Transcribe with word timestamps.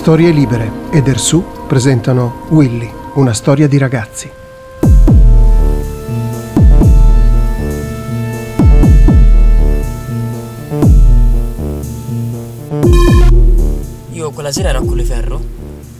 Storie 0.00 0.30
Libere 0.30 0.70
ed 0.92 1.08
Ersu 1.08 1.44
presentano 1.68 2.46
Willy, 2.48 2.90
una 3.16 3.34
storia 3.34 3.68
di 3.68 3.76
ragazzi. 3.76 4.30
Io 14.12 14.30
quella 14.30 14.50
sera 14.50 14.70
ero 14.70 14.78
a 14.78 14.84
Colleferro 14.86 15.38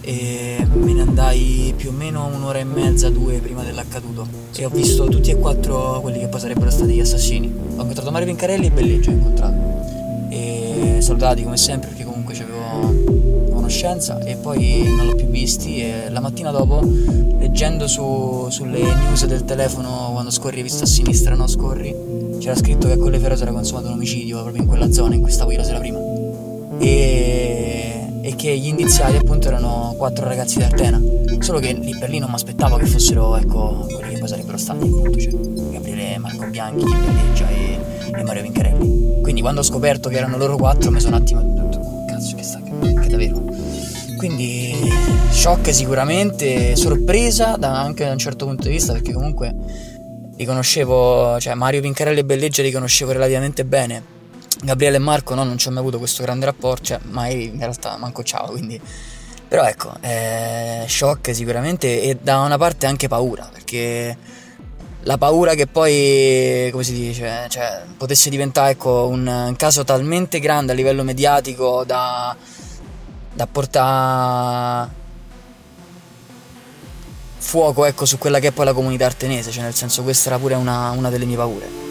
e 0.00 0.66
me 0.72 0.92
ne 0.94 1.02
andai 1.02 1.74
più 1.76 1.90
o 1.90 1.92
meno 1.92 2.24
un'ora 2.24 2.58
e 2.58 2.64
mezza, 2.64 3.10
due 3.10 3.38
prima 3.40 3.62
dell'accaduto 3.62 4.26
e 4.56 4.64
ho 4.64 4.70
visto 4.70 5.08
tutti 5.08 5.30
e 5.30 5.38
quattro 5.38 6.00
quelli 6.00 6.20
che 6.20 6.28
poi 6.28 6.40
sarebbero 6.40 6.70
stati 6.70 6.94
gli 6.94 7.00
assassini. 7.00 7.52
Ho 7.76 7.80
incontrato 7.82 8.10
Mario 8.10 8.28
Pincarelli 8.28 8.66
e 8.68 8.70
Belleggio 8.70 9.10
ho 9.10 9.12
incontrato 9.12 10.28
e 10.30 10.96
salutati 11.00 11.42
come 11.42 11.58
sempre 11.58 11.90
perché 11.90 12.04
comunque 12.04 12.32
c'avevo 12.32 13.19
conoscenza 13.70 14.18
e 14.24 14.34
poi 14.34 14.82
non 14.96 15.06
l'ho 15.06 15.14
più 15.14 15.26
visti 15.26 15.80
e 15.80 16.10
la 16.10 16.18
mattina 16.18 16.50
dopo 16.50 16.80
leggendo 17.38 17.86
su, 17.86 18.48
sulle 18.50 18.80
news 18.80 19.24
del 19.26 19.44
telefono 19.44 20.10
quando 20.12 20.30
scorri 20.30 20.60
vista 20.60 20.82
a 20.82 20.86
sinistra 20.88 21.36
no 21.36 21.46
scorri 21.46 21.94
c'era 22.41 22.56
scritto 22.56 22.88
che 22.88 22.94
a 22.94 22.96
Colleferro 22.98 23.36
si 23.36 23.42
era 23.42 23.52
consumato 23.52 23.86
un 23.86 23.92
omicidio 23.92 24.41
proprio 24.41 24.62
in 24.62 24.68
quella 24.68 24.91
zona 24.91 25.14
in 25.14 25.20
cui 25.20 25.30
stavo 25.30 25.52
io 25.52 25.58
la 25.58 25.64
sera 25.64 25.78
prima. 25.78 25.98
E, 26.78 28.08
e 28.22 28.34
che 28.34 28.56
gli 28.58 28.66
indiziati 28.66 29.16
appunto 29.16 29.46
erano 29.46 29.94
quattro 29.96 30.26
ragazzi 30.26 30.56
di 30.56 30.64
Artena 30.64 31.00
solo 31.38 31.58
che 31.60 31.72
lì 31.72 31.96
per 31.96 32.10
lì 32.10 32.18
non 32.18 32.28
mi 32.28 32.34
aspettavo 32.34 32.76
che 32.76 32.86
fossero 32.86 33.36
ecco 33.36 33.86
quelli 33.86 34.14
che 34.14 34.18
poi 34.18 34.28
sarebbero 34.28 34.58
stati 34.58 34.82
appunto 34.82 35.18
cioè 35.18 35.32
Gabriele 35.70 36.18
Marco 36.18 36.46
Bianchi, 36.46 36.84
Belleggia 36.84 37.48
e, 37.48 37.78
e 38.16 38.22
Mario 38.24 38.42
Vincarelli. 38.42 39.20
Quindi 39.22 39.41
quando 39.42 39.60
ho 39.60 39.64
scoperto 39.64 40.08
che 40.08 40.16
erano 40.16 40.38
loro 40.38 40.56
quattro 40.56 40.91
mi 40.91 40.98
sono 40.98 41.16
un 41.16 41.22
attimo 41.22 41.41
detto 41.41 42.04
cazzo 42.08 42.36
che 42.36 42.42
sta 42.42 42.60
quindi 44.20 44.74
shock 45.30 45.72
sicuramente, 45.72 46.76
sorpresa 46.76 47.56
da, 47.56 47.80
anche 47.80 48.04
da 48.04 48.12
un 48.12 48.18
certo 48.18 48.44
punto 48.44 48.64
di 48.64 48.74
vista 48.74 48.92
perché 48.92 49.14
comunque 49.14 49.54
li 50.36 50.44
conoscevo, 50.44 51.40
cioè 51.40 51.54
Mario 51.54 51.80
Pincarelli 51.80 52.18
e 52.18 52.24
Belleggia 52.24 52.62
li 52.62 52.70
conoscevo 52.70 53.12
relativamente 53.12 53.64
bene. 53.64 54.18
Gabriele 54.62 54.96
e 54.96 54.98
Marco 54.98 55.34
no, 55.34 55.42
non 55.42 55.56
ci 55.56 55.68
ho 55.68 55.70
mai 55.70 55.80
avuto 55.80 55.96
questo 55.96 56.22
grande 56.22 56.44
rapporto, 56.44 56.84
cioè 56.84 56.98
mai 57.04 57.47
in 57.47 57.58
realtà 57.58 57.97
manco 57.97 58.22
ciao, 58.22 58.50
quindi... 58.50 58.78
Però 59.48 59.64
ecco, 59.64 59.94
eh, 60.03 60.84
shock 60.87 61.34
sicuramente 61.34 62.02
e 62.02 62.19
da 62.20 62.41
una 62.41 62.58
parte 62.58 62.87
anche 62.87 63.08
paura, 63.08 63.48
perché 63.50 64.16
la 65.04 65.16
paura 65.16 65.54
che 65.54 65.66
poi, 65.66 66.69
come 66.70 66.84
si 66.84 66.92
dice, 66.92 67.47
cioè, 67.48 67.84
potesse 67.97 68.28
diventare 68.28 68.72
ecco, 68.72 69.08
un, 69.08 69.26
un 69.26 69.56
caso 69.56 69.82
talmente 69.82 70.41
grande 70.41 70.72
a 70.72 70.75
livello 70.75 71.02
mediatico 71.02 71.84
da 71.84 72.37
da 73.40 73.46
portare 73.46 74.98
fuoco 77.38 77.86
ecco, 77.86 78.04
su 78.04 78.18
quella 78.18 78.38
che 78.38 78.48
è 78.48 78.52
poi 78.52 78.66
la 78.66 78.74
comunità 78.74 79.06
artenese, 79.06 79.50
cioè 79.50 79.62
nel 79.62 79.74
senso 79.74 80.02
questa 80.02 80.28
era 80.28 80.38
pure 80.38 80.54
una, 80.54 80.90
una 80.90 81.08
delle 81.08 81.24
mie 81.24 81.36
paure. 81.36 81.88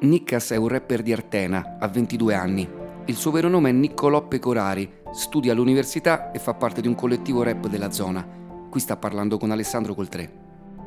Nickas 0.00 0.50
è 0.50 0.56
un 0.56 0.66
rapper 0.66 1.02
di 1.02 1.12
Artena, 1.12 1.76
ha 1.78 1.86
22 1.86 2.34
anni. 2.34 2.81
Il 3.06 3.16
suo 3.16 3.32
vero 3.32 3.48
nome 3.48 3.70
è 3.70 3.72
Niccolò 3.72 4.28
Pecorari, 4.28 4.88
studia 5.12 5.52
all'università 5.52 6.30
e 6.30 6.38
fa 6.38 6.54
parte 6.54 6.80
di 6.80 6.86
un 6.86 6.94
collettivo 6.94 7.42
rap 7.42 7.66
della 7.66 7.90
zona. 7.90 8.24
Qui 8.70 8.78
sta 8.80 8.96
parlando 8.96 9.38
con 9.38 9.50
Alessandro 9.50 9.92
Coltré. 9.94 10.40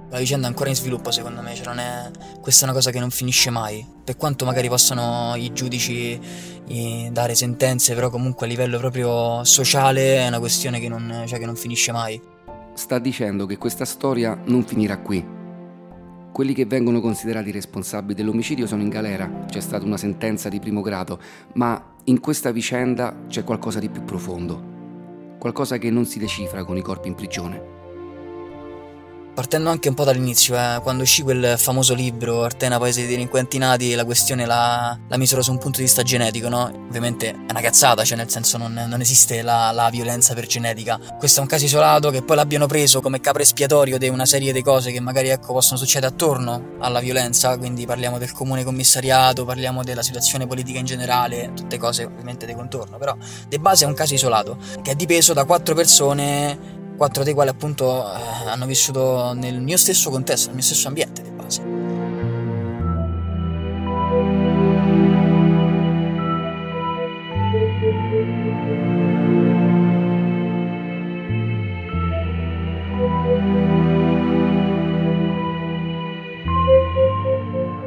La 0.10 0.20
vicenda 0.20 0.48
è 0.48 0.50
ancora 0.50 0.70
in 0.70 0.76
sviluppo 0.76 1.12
secondo 1.12 1.42
me, 1.42 1.54
cioè 1.56 1.66
non 1.66 1.80
è... 1.80 2.10
questa 2.40 2.62
è 2.62 2.64
una 2.70 2.74
cosa 2.74 2.90
che 2.92 3.00
non 3.00 3.10
finisce 3.10 3.50
mai. 3.50 3.86
Per 4.04 4.16
quanto 4.16 4.46
magari 4.46 4.70
possano 4.70 5.36
i 5.36 5.52
giudici 5.52 6.18
dare 7.12 7.36
sentenze, 7.36 7.94
però 7.94 8.10
comunque 8.10 8.46
a 8.46 8.50
livello 8.50 8.78
proprio 8.78 9.44
sociale 9.44 10.18
è 10.20 10.28
una 10.28 10.40
questione 10.40 10.80
che 10.80 10.88
non, 10.88 11.26
cioè 11.28 11.38
che 11.38 11.46
non 11.46 11.58
finisce 11.58 11.92
mai. 11.92 12.20
Sta 12.74 12.98
dicendo 12.98 13.46
che 13.46 13.58
questa 13.58 13.84
storia 13.84 14.40
non 14.46 14.64
finirà 14.64 15.00
qui. 15.00 15.34
Quelli 16.32 16.54
che 16.54 16.66
vengono 16.66 17.02
considerati 17.02 17.52
responsabili 17.52 18.14
dell'omicidio 18.14 18.68
sono 18.68 18.82
in 18.82 18.90
galera, 18.90 19.46
c'è 19.50 19.60
stata 19.60 19.86
una 19.86 19.98
sentenza 19.98 20.50
di 20.50 20.60
primo 20.60 20.82
grado, 20.82 21.20
ma 21.54 21.94
in 22.08 22.20
questa 22.20 22.52
vicenda 22.52 23.24
c'è 23.28 23.44
qualcosa 23.44 23.80
di 23.80 23.90
più 23.90 24.04
profondo, 24.04 25.38
qualcosa 25.40 25.80
che 25.80 25.90
non 25.90 26.06
si 26.06 26.20
decifra 26.20 26.64
con 26.64 26.78
i 26.78 26.82
corpi 26.82 27.08
in 27.08 27.16
prigione. 27.16 27.75
Partendo 29.36 29.70
anche 29.70 29.90
un 29.90 29.96
po' 29.96 30.06
dall'inizio, 30.06 30.56
eh, 30.56 30.80
quando 30.82 31.04
uscì 31.04 31.22
quel 31.22 31.56
famoso 31.58 31.94
libro 31.94 32.44
Artena 32.44 32.80
Paese 32.80 33.02
dei 33.02 33.10
delinquenti 33.10 33.58
nati, 33.58 33.94
la 33.94 34.06
questione 34.06 34.46
la, 34.46 34.98
la 35.10 35.18
misero 35.18 35.42
su 35.42 35.52
un 35.52 35.58
punto 35.58 35.80
di 35.80 35.84
vista 35.84 36.04
genetico, 36.04 36.48
no? 36.48 36.72
Ovviamente 36.88 37.32
è 37.32 37.36
una 37.50 37.60
cazzata, 37.60 38.06
cioè 38.06 38.16
nel 38.16 38.30
senso 38.30 38.58
non, 38.58 38.86
non 38.88 39.02
esiste 39.02 39.42
la, 39.42 39.72
la, 39.72 39.90
violenza 39.90 40.34
per 40.34 40.46
genetica. 40.46 40.98
Questo 41.18 41.40
è 41.40 41.42
un 41.42 41.50
caso 41.50 41.66
isolato 41.66 42.12
che 42.12 42.22
poi 42.22 42.38
l'abbiano 42.38 42.66
preso 42.66 43.02
come 43.02 43.20
capro 43.20 43.42
espiatorio 43.42 43.98
di 43.98 44.08
una 44.08 44.26
serie 44.26 44.54
di 44.54 44.62
cose 44.62 44.94
che 44.94 45.02
magari 45.02 45.28
ecco, 45.28 45.52
possono 45.52 45.78
succedere 45.78 46.14
attorno 46.14 46.76
alla 46.80 47.02
violenza, 47.02 47.58
quindi 47.58 47.86
parliamo 47.86 48.18
del 48.18 48.32
comune 48.32 48.64
commissariato, 48.64 49.44
parliamo 49.44 49.84
della 49.84 50.02
situazione 50.02 50.48
politica 50.48 50.80
in 50.80 50.86
generale, 50.86 51.52
tutte 51.54 51.78
cose 51.78 52.06
ovviamente 52.06 52.46
di 52.46 52.54
contorno, 52.54 52.96
però 52.98 53.14
di 53.50 53.60
base 53.60 53.84
è 53.84 53.88
un 53.90 53.96
caso 53.96 54.14
isolato, 54.14 54.58
che 54.82 54.92
è 54.92 54.96
dipeso 54.96 55.34
da 55.34 55.44
quattro 55.44 55.76
persone 55.76 56.75
quattro 56.96 57.24
dei 57.24 57.34
quali 57.34 57.50
appunto 57.50 58.04
eh, 58.04 58.50
hanno 58.50 58.66
vissuto 58.66 59.34
nel 59.34 59.62
mio 59.62 59.78
stesso 59.78 60.10
contesto, 60.10 60.48
nel 60.48 60.56
mio 60.56 60.64
stesso 60.64 60.88
ambiente 60.88 61.22
di 61.22 61.30
base. 61.32 61.64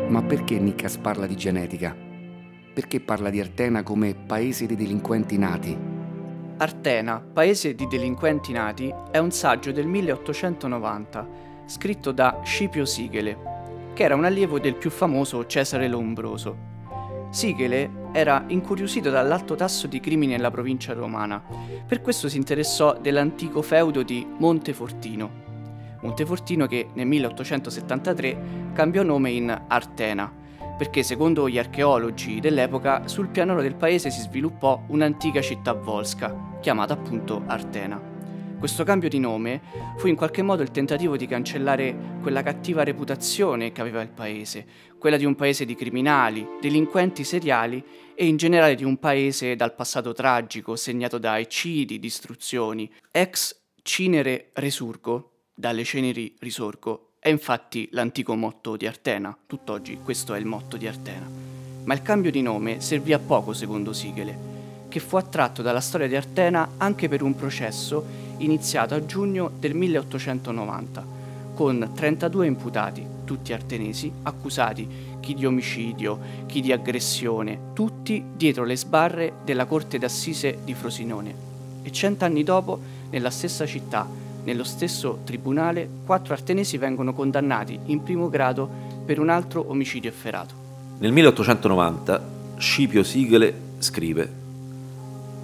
Ma 0.09 0.23
perché 0.23 0.59
Nickas 0.59 0.97
parla 0.99 1.27
di 1.27 1.37
genetica? 1.37 1.95
Perché 2.75 3.01
parla 3.01 3.31
di 3.31 3.41
Artena 3.41 3.83
come 3.83 4.15
paese 4.15 4.67
dei 4.67 4.77
delinquenti 4.77 5.37
nati, 5.37 5.77
Artena, 6.61 7.21
paese 7.21 7.77
di 7.77 7.87
delinquenti 7.87 8.51
nati, 8.51 8.93
è 9.13 9.19
un 9.19 9.31
saggio 9.31 9.71
del 9.71 9.87
1890, 9.87 11.29
scritto 11.67 12.11
da 12.11 12.41
Scipio 12.43 12.85
Sigele, 12.85 13.39
che 13.95 14.03
era 14.03 14.17
un 14.17 14.25
allievo 14.25 14.59
del 14.59 14.75
più 14.75 14.91
famoso 14.91 15.47
Cesare 15.47 15.87
Lombroso. 15.87 16.57
Sigele 17.31 18.09
era 18.11 18.43
incuriosito 18.49 19.09
dall'alto 19.09 19.55
tasso 19.55 19.87
di 19.87 20.01
crimini 20.01 20.33
nella 20.33 20.51
provincia 20.51 20.95
romana, 20.95 21.41
per 21.87 22.01
questo 22.01 22.29
si 22.29 22.39
interessò 22.39 22.99
dell'antico 23.01 23.63
feudo 23.63 24.03
di 24.03 24.27
Montefortino. 24.39 25.31
Montefortino 26.01 26.67
che 26.67 26.89
nel 26.95 27.07
1873 27.07 28.73
cambiò 28.73 29.05
nome 29.05 29.31
in 29.31 29.63
Artena, 29.69 30.33
perché 30.77 31.05
secondo 31.05 31.49
gli 31.49 31.59
archeologi 31.59 32.41
dell'epoca 32.41 33.07
sul 33.07 33.29
pianoro 33.29 33.63
del 33.63 33.77
paese 33.77 34.11
si 34.11 34.21
sviluppò 34.21 34.83
un'antica 34.89 35.41
città 35.41 35.73
volsca, 35.73 36.48
chiamata 36.61 36.95
appunto 36.95 37.43
Artena. 37.47 38.17
Questo 38.59 38.83
cambio 38.83 39.09
di 39.09 39.21
nome 39.21 39.61
fu 39.99 40.09
in 40.09 40.17
qualche 40.17 40.43
modo 40.43 40.63
il 40.63 40.73
tentativo 40.73 41.17
di 41.17 41.29
cancellare 41.29 42.19
quella 42.21 42.43
cattiva 42.43 42.83
reputazione 42.83 43.71
che 43.71 43.81
aveva 43.81 44.03
il 44.03 44.09
paese, 44.09 44.67
quella 44.99 45.17
di 45.17 45.25
un 45.25 45.37
paese 45.37 45.65
di 45.65 45.77
criminali, 45.77 46.45
delinquenti 46.61 47.23
seriali 47.23 47.83
e 48.17 48.27
in 48.27 48.37
generale 48.37 48.75
di 48.75 48.83
un 48.83 48.99
paese 48.99 49.55
dal 49.55 49.77
passato 49.77 50.13
tragico 50.13 50.75
segnato 50.75 51.19
da 51.19 51.39
eccidi, 51.39 52.01
distruzioni. 52.01 52.91
Ex 53.13 53.57
cinere 53.83 54.51
resurgo, 54.55 55.35
dalle 55.55 55.85
ceneri 55.85 56.35
risorgo, 56.41 57.13
è 57.21 57.29
infatti 57.29 57.89
l'antico 57.93 58.35
motto 58.35 58.77
di 58.77 58.89
Artena, 58.89 59.37
tutt'oggi 59.47 60.01
questo 60.03 60.35
è 60.35 60.39
il 60.39 60.47
motto 60.47 60.77
di 60.77 60.89
Artena. 60.89 61.31
Ma 61.85 61.95
il 61.95 62.03
cambio 62.03 62.33
di 62.33 62.43
nome 62.43 62.81
servì 62.81 63.13
a 63.13 63.21
poco 63.21 63.53
secondo 63.53 63.93
Sigele, 63.93 64.58
che 64.89 65.01
fu 65.01 65.17
attratto 65.17 65.63
dalla 65.63 65.81
storia 65.81 66.09
di 66.09 66.17
Artena 66.17 66.71
anche 66.79 67.09
per 67.09 67.23
un 67.23 67.35
processo 67.35 68.05
iniziato 68.39 68.95
a 68.95 69.05
giugno 69.05 69.51
del 69.59 69.75
1890, 69.75 71.17
con 71.55 71.91
32 71.95 72.47
imputati, 72.47 73.07
tutti 73.25 73.53
artenesi, 73.53 74.11
accusati 74.23 74.89
chi 75.21 75.35
di 75.35 75.45
omicidio, 75.45 76.19
chi 76.47 76.61
di 76.61 76.73
aggressione, 76.73 77.59
tutti 77.75 78.25
dietro 78.35 78.65
le 78.65 78.77
sbarre 78.77 79.33
della 79.45 79.67
corte 79.67 79.99
d'assise 79.99 80.59
di 80.65 80.75
Frosinone. 80.75 81.35
E 81.83 81.93
cent'anni 81.93 82.43
dopo, 82.43 82.79
nella 83.11 83.31
stessa 83.31 83.67
città, 83.67 84.07
nello 84.45 84.65
stesso 84.65 85.21
tribunale, 85.25 85.89
quattro 86.07 86.33
artenesi 86.33 86.79
vengono 86.79 87.13
condannati 87.13 87.79
in 87.87 88.03
primo 88.03 88.31
grado 88.31 88.69
per 89.05 89.19
un 89.19 89.29
altro 89.29 89.69
omicidio 89.69 90.09
efferato. 90.09 90.55
Nel 90.99 91.13
1890 91.13 92.37
Scipio 92.57 93.03
Sigele 93.03 93.55
scrive 93.79 94.38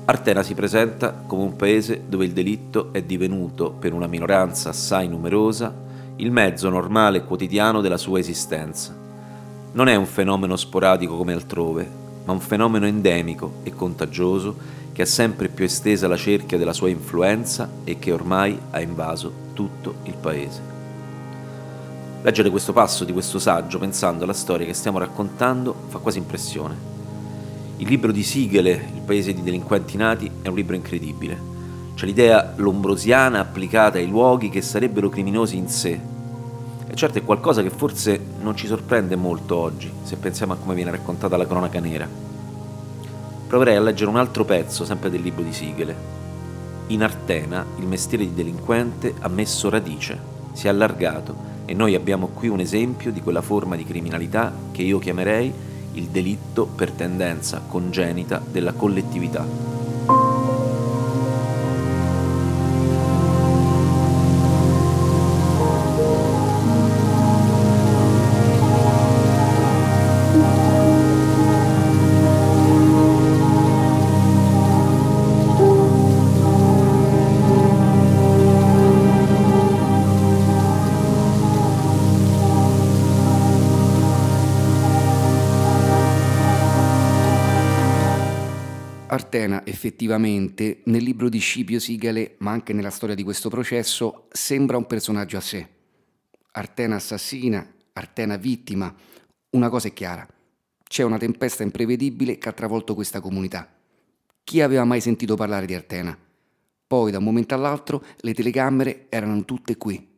Artena 0.07 0.43
si 0.43 0.53
presenta 0.53 1.15
come 1.27 1.45
un 1.45 1.57
paese 1.57 2.03
dove 2.07 2.27
il 2.27 2.33
delitto 2.33 2.91
è 2.93 3.01
divenuto, 3.03 3.71
per 3.71 3.95
una 3.95 4.07
minoranza 4.07 4.69
assai 4.69 5.09
numerosa, 5.09 5.75
il 6.17 6.31
mezzo 6.31 6.69
normale 6.69 7.19
e 7.19 7.25
quotidiano 7.25 7.81
della 7.81 7.97
sua 7.97 8.19
esistenza. 8.19 8.95
Non 9.73 9.89
è 9.89 9.95
un 9.95 10.05
fenomeno 10.05 10.57
sporadico 10.57 11.17
come 11.17 11.33
altrove, 11.33 11.89
ma 12.25 12.33
un 12.33 12.41
fenomeno 12.41 12.85
endemico 12.85 13.55
e 13.63 13.73
contagioso 13.75 14.83
che 14.93 15.03
ha 15.03 15.07
sempre 15.07 15.49
più 15.49 15.65
estesa 15.65 16.07
la 16.07 16.19
cerchia 16.19 16.59
della 16.59 16.75
sua 16.75 16.91
influenza 16.91 17.69
e 17.85 17.99
che 17.99 18.13
ormai 18.13 18.59
ha 18.73 18.83
invaso 18.83 19.33
tutto 19.55 19.95
il 20.03 20.17
paese. 20.21 20.73
Leggere 22.21 22.51
questo 22.51 22.75
passo 22.75 23.05
di 23.05 23.13
questo 23.13 23.39
saggio 23.39 23.79
pensando 23.79 24.25
alla 24.25 24.35
storia 24.35 24.67
che 24.67 24.75
stiamo 24.75 24.99
raccontando 24.99 25.75
fa 25.89 25.99
quasi 25.99 26.19
impressione. 26.19 26.94
Il 27.79 27.89
libro 27.89 28.13
di 28.13 28.23
Sigele, 28.23 28.71
Il 28.95 29.01
paese 29.01 29.35
di 29.35 29.43
delinquenti 29.43 29.97
nati, 29.97 30.31
è 30.43 30.49
un 30.49 30.55
libro 30.55 30.77
incredibile. 30.77 31.37
C'è 31.95 32.07
l'idea 32.07 32.53
lombrosiana 32.57 33.41
applicata 33.41 33.99
ai 33.99 34.07
luoghi 34.07 34.49
che 34.49 34.63
sarebbero 34.63 35.09
criminosi 35.09 35.57
in 35.57 35.69
sé. 35.69 35.99
E 36.87 36.95
certo 36.95 37.19
è 37.19 37.25
qualcosa 37.25 37.63
che 37.63 37.71
forse 37.71 38.21
non 38.41 38.57
ci 38.57 38.69
sorprende 38.69 39.17
molto 39.17 39.57
oggi, 39.57 39.91
se 40.05 40.15
pensiamo 40.17 40.53
a 40.53 40.57
come 40.57 40.77
viene 40.77 40.93
raccontata 40.93 41.37
la 41.37 41.49
cronaca 41.49 41.81
nera. 41.81 42.09
Proverei 43.49 43.75
a 43.75 43.81
leggere 43.81 44.11
un 44.11 44.19
altro 44.19 44.45
pezzo, 44.45 44.85
sempre 44.85 45.11
del 45.11 45.23
libro 45.23 45.43
di 45.43 45.53
Sigele. 45.53 45.97
In 46.89 47.03
Artena 47.03 47.67
il 47.79 47.87
mestiere 47.87 48.25
di 48.25 48.35
delinquente 48.35 49.15
ha 49.19 49.29
messo 49.29 49.69
radice, 49.69 50.17
si 50.53 50.67
è 50.67 50.71
allargato 50.71 51.53
e 51.65 51.75
noi 51.75 51.97
abbiamo 51.97 52.29
qui 52.29 52.47
un 52.47 52.61
esempio 52.61 53.11
di 53.11 53.21
quella 53.21 53.43
forma 53.43 53.75
di 53.75 53.85
criminalità 53.85 54.53
che 54.71 54.83
io 54.83 55.01
chiamerei 55.01 55.73
il 55.95 56.07
delitto 56.07 56.67
per 56.67 56.91
tendenza 56.91 57.63
congenita 57.67 58.41
della 58.51 58.73
collettività. 58.73 59.74
Artena 89.35 89.67
effettivamente 89.67 90.83
nel 90.85 91.03
libro 91.03 91.29
di 91.29 91.41
Scipio 91.41 91.81
Sigale, 91.81 92.37
ma 92.39 92.53
anche 92.53 92.73
nella 92.73 92.91
storia 92.91 93.17
di 93.17 93.25
questo 93.25 93.49
processo, 93.49 94.29
sembra 94.31 94.77
un 94.77 94.87
personaggio 94.87 95.37
a 95.37 95.41
sé. 95.41 95.69
Artena 96.53 96.95
assassina, 96.95 97.69
Artena 97.95 98.37
vittima. 98.37 98.95
Una 99.51 99.69
cosa 99.71 99.89
è 99.89 99.93
chiara, 99.93 100.25
c'è 100.85 101.03
una 101.03 101.19
tempesta 101.19 101.65
imprevedibile 101.65 102.39
che 102.39 102.49
ha 102.49 102.53
travolto 102.53 102.95
questa 102.95 103.21
comunità. 103.21 103.69
Chi 104.45 104.61
aveva 104.61 104.85
mai 104.85 105.01
sentito 105.01 105.35
parlare 105.35 105.67
di 105.67 105.75
Artena? 105.75 106.17
Poi 106.87 107.11
da 107.11 107.19
un 107.19 107.25
momento 107.25 107.57
all'altro 107.57 108.05
le 108.19 108.35
telecamere 108.35 109.07
erano 109.09 109.45
tutte 109.45 109.77
qui. 109.77 110.13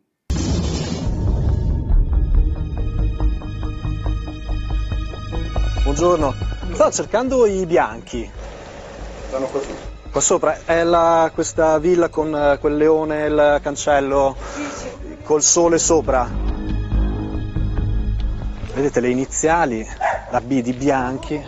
Buongiorno, 5.84 6.34
stavo 6.74 6.90
cercando 6.90 7.46
i 7.46 7.64
bianchi. 7.64 8.45
Qua 9.44 9.60
su. 9.60 9.74
Qua 10.10 10.20
sopra 10.20 10.58
è 10.64 10.82
la, 10.82 11.30
questa 11.34 11.78
villa 11.78 12.08
con 12.08 12.34
eh, 12.34 12.58
quel 12.58 12.76
leone 12.76 13.26
il 13.26 13.60
cancello 13.62 14.34
col 15.24 15.42
sole 15.42 15.78
sopra. 15.78 16.26
Vedete 18.72 19.00
le 19.00 19.10
iniziali, 19.10 19.86
la 20.30 20.40
B 20.40 20.62
di 20.62 20.72
Bianchi. 20.72 21.44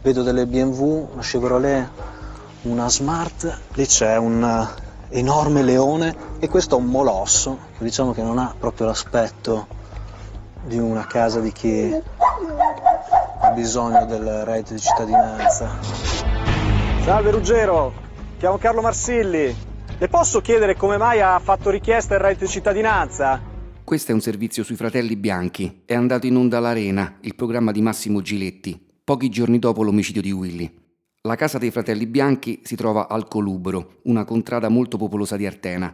Vedo 0.00 0.22
delle 0.22 0.46
BMW, 0.46 1.10
una 1.12 1.22
Chevrolet, 1.22 1.88
una 2.62 2.88
Smart. 2.88 3.58
Lì 3.74 3.84
c'è 3.84 4.16
un 4.16 4.42
eh, 4.42 5.18
enorme 5.18 5.62
leone 5.62 6.16
e 6.38 6.48
questo 6.48 6.76
è 6.76 6.78
un 6.78 6.86
molosso, 6.86 7.58
che 7.76 7.84
diciamo 7.84 8.12
che 8.12 8.22
non 8.22 8.38
ha 8.38 8.54
proprio 8.58 8.86
l'aspetto 8.86 9.66
di 10.64 10.78
una 10.78 11.06
casa 11.06 11.40
di 11.40 11.52
chi 11.52 12.00
bisogno 13.58 14.06
del 14.06 14.44
reddito 14.44 14.74
di 14.74 14.78
cittadinanza. 14.78 15.80
Salve 17.02 17.32
Ruggero, 17.32 17.92
chiamo 18.38 18.56
Carlo 18.56 18.80
Marsilli. 18.80 19.52
Le 19.98 20.08
posso 20.08 20.40
chiedere 20.40 20.76
come 20.76 20.96
mai 20.96 21.20
ha 21.20 21.36
fatto 21.40 21.68
richiesta 21.68 22.14
il 22.14 22.20
reddito 22.20 22.44
di 22.44 22.50
cittadinanza? 22.52 23.42
Questo 23.82 24.12
è 24.12 24.14
un 24.14 24.20
servizio 24.20 24.62
sui 24.62 24.76
fratelli 24.76 25.16
bianchi. 25.16 25.82
È 25.84 25.92
andato 25.92 26.28
in 26.28 26.36
onda 26.36 26.58
all'Arena, 26.58 27.16
il 27.22 27.34
programma 27.34 27.72
di 27.72 27.82
Massimo 27.82 28.22
Giletti, 28.22 28.80
pochi 29.02 29.28
giorni 29.28 29.58
dopo 29.58 29.82
l'omicidio 29.82 30.22
di 30.22 30.30
Willy. 30.30 30.72
La 31.22 31.34
casa 31.34 31.58
dei 31.58 31.72
fratelli 31.72 32.06
bianchi 32.06 32.60
si 32.62 32.76
trova 32.76 33.08
al 33.08 33.26
Colubro, 33.26 33.96
una 34.04 34.24
contrada 34.24 34.68
molto 34.68 34.96
popolosa 34.98 35.36
di 35.36 35.46
Artena, 35.46 35.92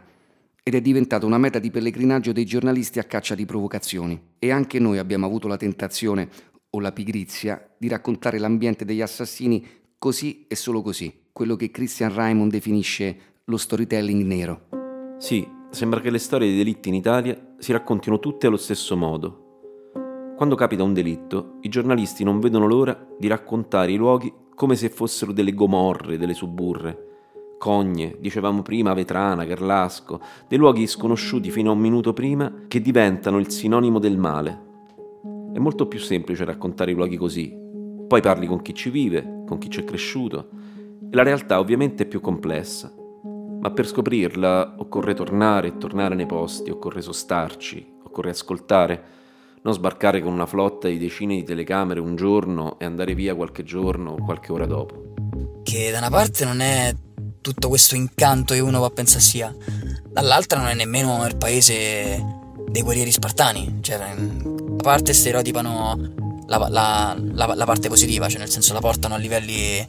ed 0.61 0.75
è 0.75 0.81
diventata 0.81 1.25
una 1.25 1.39
meta 1.39 1.57
di 1.57 1.71
pellegrinaggio 1.71 2.31
dei 2.31 2.45
giornalisti 2.45 2.99
a 2.99 3.03
caccia 3.05 3.33
di 3.33 3.45
provocazioni. 3.45 4.33
E 4.37 4.51
anche 4.51 4.77
noi 4.77 4.99
abbiamo 4.99 5.25
avuto 5.25 5.47
la 5.47 5.57
tentazione, 5.57 6.29
o 6.75 6.79
la 6.79 6.91
pigrizia 6.91 7.73
di 7.77 7.87
raccontare 7.87 8.37
l'ambiente 8.37 8.85
degli 8.85 9.01
assassini 9.01 9.65
così 9.97 10.45
e 10.47 10.55
solo 10.55 10.81
così, 10.81 11.27
quello 11.31 11.55
che 11.55 11.71
Christian 11.71 12.13
Raimond 12.13 12.51
definisce 12.51 13.17
lo 13.45 13.57
storytelling 13.57 14.23
nero. 14.23 14.67
Sì, 15.17 15.47
sembra 15.69 16.01
che 16.01 16.09
le 16.09 16.17
storie 16.17 16.47
dei 16.47 16.57
delitti 16.57 16.89
in 16.89 16.95
Italia 16.95 17.55
si 17.57 17.71
raccontino 17.71 18.19
tutte 18.19 18.47
allo 18.47 18.57
stesso 18.57 18.97
modo. 18.97 19.43
Quando 20.35 20.55
capita 20.55 20.83
un 20.83 20.93
delitto, 20.93 21.59
i 21.61 21.69
giornalisti 21.69 22.25
non 22.25 22.39
vedono 22.39 22.67
l'ora 22.67 23.07
di 23.17 23.27
raccontare 23.27 23.93
i 23.93 23.95
luoghi 23.95 24.31
come 24.53 24.75
se 24.75 24.89
fossero 24.89 25.31
delle 25.31 25.53
gomorre, 25.53 26.17
delle 26.17 26.33
suburre. 26.33 27.03
Cogne, 27.57 28.17
dicevamo 28.19 28.61
prima 28.61 28.93
Vetrana, 28.93 29.45
Garlasco, 29.45 30.19
dei 30.49 30.57
luoghi 30.57 30.87
sconosciuti 30.87 31.49
fino 31.51 31.69
a 31.69 31.73
un 31.73 31.79
minuto 31.79 32.11
prima 32.11 32.51
che 32.67 32.81
diventano 32.81 33.39
il 33.39 33.49
sinonimo 33.49 33.97
del 33.97 34.17
male, 34.17 34.64
è 35.55 35.59
molto 35.59 35.87
più 35.87 35.99
semplice 35.99 36.43
raccontare 36.43 36.91
i 36.91 36.93
luoghi 36.95 37.15
così. 37.15 37.55
Poi 38.07 38.19
parli 38.19 38.45
con 38.45 38.61
chi 38.61 38.73
ci 38.73 38.89
vive, 38.89 39.43
con 39.47 39.57
chi 39.57 39.69
ci 39.69 39.79
è 39.79 39.83
cresciuto. 39.85 40.49
E 41.09 41.15
la 41.15 41.23
realtà 41.23 41.59
ovviamente 41.59 42.03
è 42.03 42.07
più 42.07 42.19
complessa. 42.19 42.93
Ma 43.61 43.71
per 43.71 43.87
scoprirla 43.87 44.75
occorre 44.79 45.13
tornare 45.13 45.69
e 45.69 45.77
tornare 45.77 46.13
nei 46.13 46.25
posti, 46.25 46.71
occorre 46.71 47.01
sostarci, 47.01 47.99
occorre 48.03 48.31
ascoltare, 48.31 49.03
non 49.61 49.73
sbarcare 49.73 50.21
con 50.21 50.33
una 50.33 50.45
flotta 50.45 50.89
di 50.89 50.97
decine 50.97 51.35
di 51.35 51.43
telecamere 51.43 52.01
un 52.01 52.17
giorno 52.17 52.77
e 52.77 52.83
andare 52.83 53.15
via 53.15 53.33
qualche 53.33 53.63
giorno 53.63 54.11
o 54.11 54.25
qualche 54.25 54.51
ora 54.51 54.65
dopo. 54.65 55.13
Che 55.63 55.89
da 55.89 55.99
una 55.99 56.09
parte 56.09 56.43
non 56.43 56.59
è 56.59 56.93
tutto 57.39 57.69
questo 57.69 57.95
incanto 57.95 58.53
che 58.53 58.59
uno 58.59 58.81
va 58.81 58.87
a 58.87 58.91
pensare 58.91 59.21
sia, 59.21 59.55
dall'altra 60.05 60.59
non 60.59 60.67
è 60.67 60.75
nemmeno 60.75 61.25
il 61.25 61.37
paese 61.37 62.43
dei 62.69 62.81
guerrieri 62.81 63.11
spartani, 63.11 63.77
cioè 63.79 64.15
parte 64.75 65.13
stereotipano 65.13 65.97
la, 66.47 66.57
la, 66.69 67.17
la, 67.19 67.53
la, 67.55 67.65
parte 67.65 67.89
positiva, 67.89 68.27
cioè 68.27 68.39
nel 68.39 68.49
senso 68.49 68.73
la 68.73 68.79
portano 68.79 69.15
a 69.15 69.17
livelli 69.17 69.87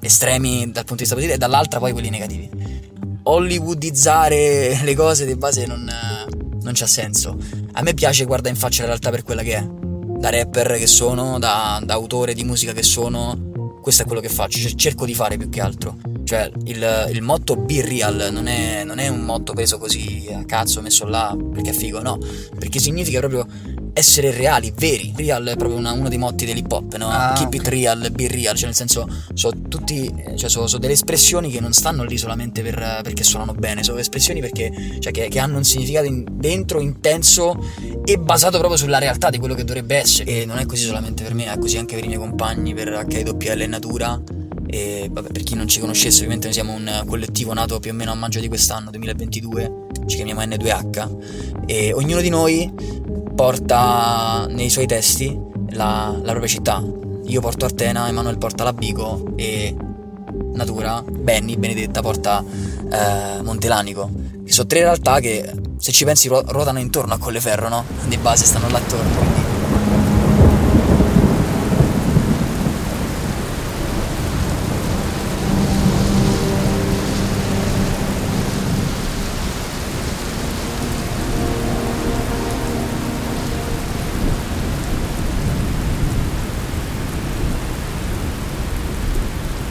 estremi 0.00 0.70
dal 0.70 0.84
punto 0.84 0.94
di 0.94 1.00
vista 1.00 1.14
positivo 1.14 1.36
e 1.36 1.38
dall'altra 1.38 1.78
poi 1.78 1.92
quelli 1.92 2.10
negativi. 2.10 2.48
hollywoodizzare 3.22 4.80
le 4.82 4.94
cose 4.94 5.24
di 5.24 5.36
base 5.36 5.66
non, 5.66 5.90
non 6.62 6.72
c'ha 6.74 6.86
senso. 6.86 7.36
A 7.72 7.82
me 7.82 7.94
piace 7.94 8.24
guardare 8.24 8.54
in 8.54 8.60
faccia 8.60 8.82
la 8.82 8.88
realtà 8.88 9.10
per 9.10 9.22
quella 9.22 9.42
che 9.42 9.56
è. 9.56 9.66
Da 9.66 10.30
rapper 10.30 10.76
che 10.76 10.86
sono, 10.86 11.38
da, 11.38 11.80
da 11.82 11.94
autore 11.94 12.34
di 12.34 12.44
musica 12.44 12.72
che 12.72 12.82
sono, 12.82 13.78
questo 13.80 14.02
è 14.02 14.04
quello 14.06 14.20
che 14.20 14.28
faccio, 14.28 14.58
cerco 14.74 15.06
di 15.06 15.14
fare 15.14 15.36
più 15.36 15.48
che 15.48 15.60
altro. 15.60 15.96
Cioè, 16.30 16.48
il, 16.66 17.08
il 17.10 17.22
motto 17.22 17.56
be 17.56 17.84
real 17.84 18.28
non 18.30 18.46
è, 18.46 18.84
non 18.84 19.00
è, 19.00 19.08
un 19.08 19.22
motto 19.22 19.52
preso 19.52 19.78
così 19.78 20.28
a 20.32 20.44
cazzo, 20.44 20.80
messo 20.80 21.04
là 21.04 21.36
perché 21.52 21.70
è 21.70 21.72
figo, 21.72 22.00
no. 22.00 22.20
Perché 22.56 22.78
significa 22.78 23.18
proprio 23.18 23.44
essere 23.94 24.30
reali, 24.30 24.72
veri. 24.72 25.12
Real 25.16 25.44
è 25.46 25.56
proprio 25.56 25.76
una, 25.76 25.90
uno 25.90 26.08
dei 26.08 26.18
motti 26.18 26.46
dell'hip 26.46 26.70
hop, 26.70 26.94
no? 26.98 27.08
Ah, 27.08 27.32
Keep 27.32 27.48
okay. 27.48 27.58
it 27.58 27.66
real, 27.66 28.10
be 28.12 28.28
real, 28.28 28.54
cioè 28.54 28.66
nel 28.66 28.76
senso, 28.76 29.08
sono 29.34 29.60
tutti, 29.68 30.08
cioè 30.36 30.48
sono, 30.48 30.68
so 30.68 30.78
delle 30.78 30.92
espressioni 30.92 31.50
che 31.50 31.58
non 31.58 31.72
stanno 31.72 32.04
lì 32.04 32.16
solamente 32.16 32.62
per, 32.62 33.00
perché 33.02 33.24
suonano 33.24 33.52
bene, 33.54 33.82
sono 33.82 33.98
espressioni 33.98 34.38
perché, 34.38 34.70
cioè, 35.00 35.10
che, 35.10 35.26
che 35.26 35.38
hanno 35.40 35.56
un 35.56 35.64
significato 35.64 36.06
in, 36.06 36.24
dentro, 36.30 36.78
intenso 36.78 37.58
e 38.04 38.18
basato 38.18 38.58
proprio 38.58 38.78
sulla 38.78 38.98
realtà 38.98 39.30
di 39.30 39.38
quello 39.40 39.54
che 39.54 39.64
dovrebbe 39.64 39.96
essere. 39.96 40.30
E 40.30 40.44
non 40.44 40.58
è 40.58 40.66
così 40.66 40.84
solamente 40.84 41.24
per 41.24 41.34
me, 41.34 41.52
è 41.52 41.58
così 41.58 41.76
anche 41.76 41.96
per 41.96 42.04
i 42.04 42.06
miei 42.06 42.20
compagni, 42.20 42.72
per 42.72 43.04
HWL 43.04 43.66
Natura. 43.68 44.39
E 44.72 45.08
vabbè, 45.10 45.32
per 45.32 45.42
chi 45.42 45.56
non 45.56 45.66
ci 45.66 45.80
conoscesse, 45.80 46.18
ovviamente 46.18 46.46
noi 46.46 46.54
siamo 46.54 46.72
un 46.74 47.02
collettivo 47.04 47.52
nato 47.52 47.80
più 47.80 47.90
o 47.90 47.94
meno 47.94 48.12
a 48.12 48.14
maggio 48.14 48.38
di 48.38 48.46
quest'anno, 48.46 48.90
2022, 48.90 49.86
ci 50.06 50.14
chiamiamo 50.14 50.40
N2H 50.42 51.64
e 51.66 51.92
ognuno 51.92 52.20
di 52.20 52.28
noi 52.28 52.72
porta 53.34 54.46
nei 54.48 54.70
suoi 54.70 54.86
testi 54.86 55.36
la, 55.70 56.14
la 56.22 56.30
propria 56.30 56.46
città. 56.46 56.84
Io 57.24 57.40
porto 57.40 57.64
Artena, 57.64 58.08
Emanuele 58.08 58.38
porta 58.38 58.62
Labico 58.62 59.32
e 59.34 59.74
Natura, 60.52 61.02
Benny, 61.02 61.56
Benedetta 61.56 62.00
porta 62.00 62.44
eh, 62.44 63.42
Montelanico. 63.42 64.08
Che 64.44 64.52
sono 64.52 64.68
tre 64.68 64.80
realtà 64.80 65.18
che 65.18 65.52
se 65.78 65.90
ci 65.90 66.04
pensi 66.04 66.28
ruotano 66.28 66.78
intorno 66.78 67.14
a 67.14 67.18
Colleferro, 67.18 67.68
no? 67.68 67.84
Di 68.06 68.16
base 68.18 68.44
stanno 68.44 68.68
là 68.68 68.78
attorno. 68.78 69.18
Quindi 69.18 69.50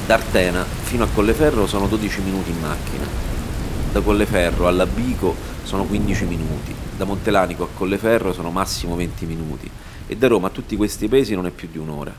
Da 0.10 0.16
Artena 0.16 0.64
fino 0.64 1.04
a 1.04 1.08
Colleferro 1.08 1.68
sono 1.68 1.86
12 1.86 2.22
minuti 2.22 2.50
in 2.50 2.60
macchina. 2.60 3.06
Da 3.92 4.02
Colleferro 4.02 4.68
alla 4.68 4.88
Bico 4.88 5.36
sono 5.62 5.84
15 5.84 6.26
minuti. 6.26 6.74
Da 6.98 7.06
Montelanico 7.06 7.66
a 7.66 7.68
Colleferro 7.72 8.34
sono 8.34 8.50
massimo 8.50 8.96
20 8.96 9.26
minuti. 9.28 9.70
E 10.08 10.18
da 10.18 10.28
Roma 10.28 10.48
a 10.48 10.50
tutti 10.50 10.76
questi 10.76 11.08
paesi 11.08 11.36
non 11.36 11.46
è 11.46 11.52
più 11.52 11.68
di 11.72 11.78
un'ora. 11.78 12.12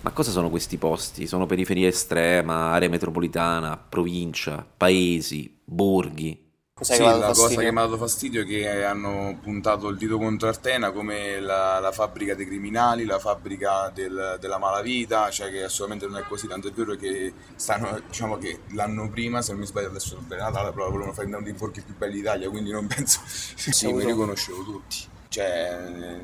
Ma 0.00 0.10
cosa 0.10 0.32
sono 0.32 0.50
questi 0.50 0.78
posti? 0.78 1.28
Sono 1.28 1.46
periferia 1.46 1.86
estrema, 1.86 2.72
area 2.72 2.88
metropolitana, 2.88 3.76
provincia, 3.76 4.66
paesi, 4.76 5.60
borghi? 5.64 6.45
Cos'è 6.78 6.96
sì, 6.96 7.00
la 7.00 7.12
fastidio? 7.12 7.42
cosa 7.42 7.60
che 7.62 7.72
mi 7.72 7.78
ha 7.78 7.82
dato 7.84 7.96
fastidio 7.96 8.42
è 8.42 8.44
che 8.44 8.84
hanno 8.84 9.38
puntato 9.40 9.88
il 9.88 9.96
dito 9.96 10.18
contro 10.18 10.48
Artena 10.48 10.90
come 10.90 11.40
la, 11.40 11.78
la 11.78 11.90
fabbrica 11.90 12.34
dei 12.34 12.44
criminali, 12.44 13.06
la 13.06 13.18
fabbrica 13.18 13.90
del, 13.94 14.36
della 14.38 14.58
malavita, 14.58 15.30
cioè 15.30 15.50
che 15.50 15.62
assolutamente 15.62 16.06
non 16.06 16.18
è 16.18 16.24
così, 16.28 16.46
tanto 16.46 16.68
è 16.68 16.72
vero 16.72 16.94
che 16.94 17.32
stanno, 17.54 17.98
diciamo 18.06 18.36
che 18.36 18.60
l'anno 18.72 19.08
prima, 19.08 19.40
se 19.40 19.52
non 19.52 19.60
mi 19.60 19.66
sbaglio 19.66 19.88
adesso 19.88 20.22
per 20.28 20.36
Natale, 20.36 20.70
però 20.72 20.90
volevano 20.90 21.14
fare 21.14 21.28
uno 21.28 21.40
dei 21.40 21.54
borghi 21.54 21.80
più 21.80 21.96
belli 21.96 22.16
d'Italia, 22.16 22.50
quindi 22.50 22.70
non 22.72 22.86
penso... 22.94 23.20
sì, 23.24 23.90
mi 23.90 24.04
riconoscevo 24.04 24.62
tutti, 24.62 24.98
cioè 25.28 26.20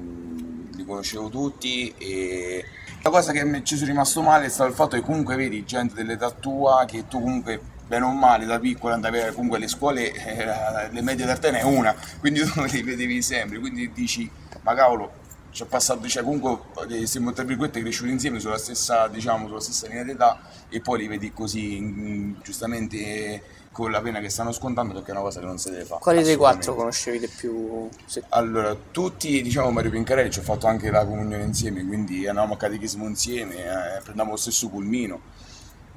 li 0.70 0.84
conoscevo 0.84 1.30
tutti 1.30 1.94
e... 1.96 2.62
La 3.04 3.08
cosa 3.08 3.32
che 3.32 3.62
ci 3.64 3.76
sono 3.76 3.88
rimasto 3.88 4.20
male 4.20 4.44
è 4.44 4.48
stato 4.50 4.68
il 4.68 4.76
fatto 4.76 4.96
che 4.96 5.02
comunque 5.02 5.34
vedi 5.34 5.64
gente 5.64 5.94
dell'età 5.94 6.30
tua 6.30 6.84
che 6.86 7.08
tu 7.08 7.20
comunque 7.20 7.71
bene 7.92 8.06
o 8.06 8.12
male 8.12 8.46
da 8.46 8.58
piccolo 8.58 8.94
andavi 8.94 9.34
comunque 9.34 9.58
alle 9.58 9.68
scuole, 9.68 10.12
eh, 10.12 10.90
le 10.90 11.02
medie 11.02 11.26
d'Artena 11.26 11.58
è 11.58 11.62
una, 11.62 11.94
quindi 12.20 12.42
tu 12.42 12.62
li 12.62 12.82
vedevi 12.82 13.20
sempre, 13.20 13.58
quindi 13.58 13.92
dici, 13.92 14.30
ma 14.62 14.72
cavolo, 14.74 15.20
ci 15.50 15.64
è 15.64 15.66
passato, 15.66 16.08
cioè 16.08 16.22
comunque 16.22 16.58
eh, 16.88 17.06
siamo 17.06 17.34
tra 17.34 17.44
virgolette 17.44 17.82
cresciuti 17.82 18.10
insieme 18.10 18.40
sulla 18.40 18.56
stessa, 18.56 19.08
diciamo, 19.08 19.46
sulla 19.46 19.60
stessa 19.60 19.88
linea 19.88 20.04
d'età 20.04 20.40
e 20.70 20.80
poi 20.80 21.00
li 21.00 21.06
vedi 21.06 21.32
così 21.34 22.34
giustamente 22.42 23.60
con 23.70 23.90
la 23.90 24.00
pena 24.00 24.20
che 24.20 24.30
stanno 24.30 24.52
scontando 24.52 24.94
perché 24.94 25.10
è 25.10 25.12
una 25.12 25.22
cosa 25.22 25.40
che 25.40 25.46
non 25.46 25.58
si 25.58 25.70
deve 25.70 25.84
fare. 25.84 26.00
Quali 26.00 26.22
dei 26.22 26.36
quattro 26.36 26.74
conoscevi 26.74 27.18
di 27.18 27.28
più? 27.28 27.90
Se... 28.06 28.22
Allora, 28.30 28.74
tutti, 28.90 29.42
diciamo 29.42 29.70
Mario 29.70 29.90
Pincarelli 29.90 30.30
ci 30.30 30.38
ha 30.38 30.42
fatto 30.42 30.66
anche 30.66 30.90
la 30.90 31.04
comunione 31.04 31.44
insieme, 31.44 31.84
quindi 31.84 32.26
andavamo 32.26 32.54
a 32.54 32.56
catechismo 32.56 33.06
insieme, 33.06 33.56
eh, 33.56 34.00
prendevamo 34.00 34.30
lo 34.30 34.36
stesso 34.38 34.70
pulmino 34.70 35.31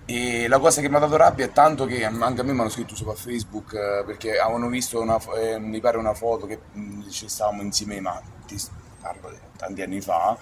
e 0.05 0.47
la 0.47 0.59
cosa 0.59 0.81
che 0.81 0.89
mi 0.89 0.95
ha 0.97 0.99
dato 0.99 1.17
rabbia 1.17 1.45
è 1.45 1.51
tanto 1.51 1.85
che 1.85 2.05
anche 2.05 2.41
a 2.41 2.43
me 2.43 2.53
mi 2.53 2.59
hanno 2.59 2.69
scritto 2.69 2.95
su 2.95 3.11
Facebook 3.15 3.73
eh, 3.73 4.03
perché 4.05 4.37
avevano 4.37 4.67
visto, 4.67 5.01
una, 5.01 5.17
eh, 5.35 5.57
mi 5.57 5.79
pare, 5.79 5.97
una 5.97 6.13
foto 6.13 6.45
che 6.45 6.59
mh, 6.73 7.09
ci 7.09 7.27
stavamo 7.27 7.63
insieme, 7.63 7.99
ma 7.99 8.21
ti 8.45 8.55
parlo 9.01 9.31
di 9.31 9.37
tanti 9.57 9.81
anni 9.81 10.01
fa, 10.01 10.37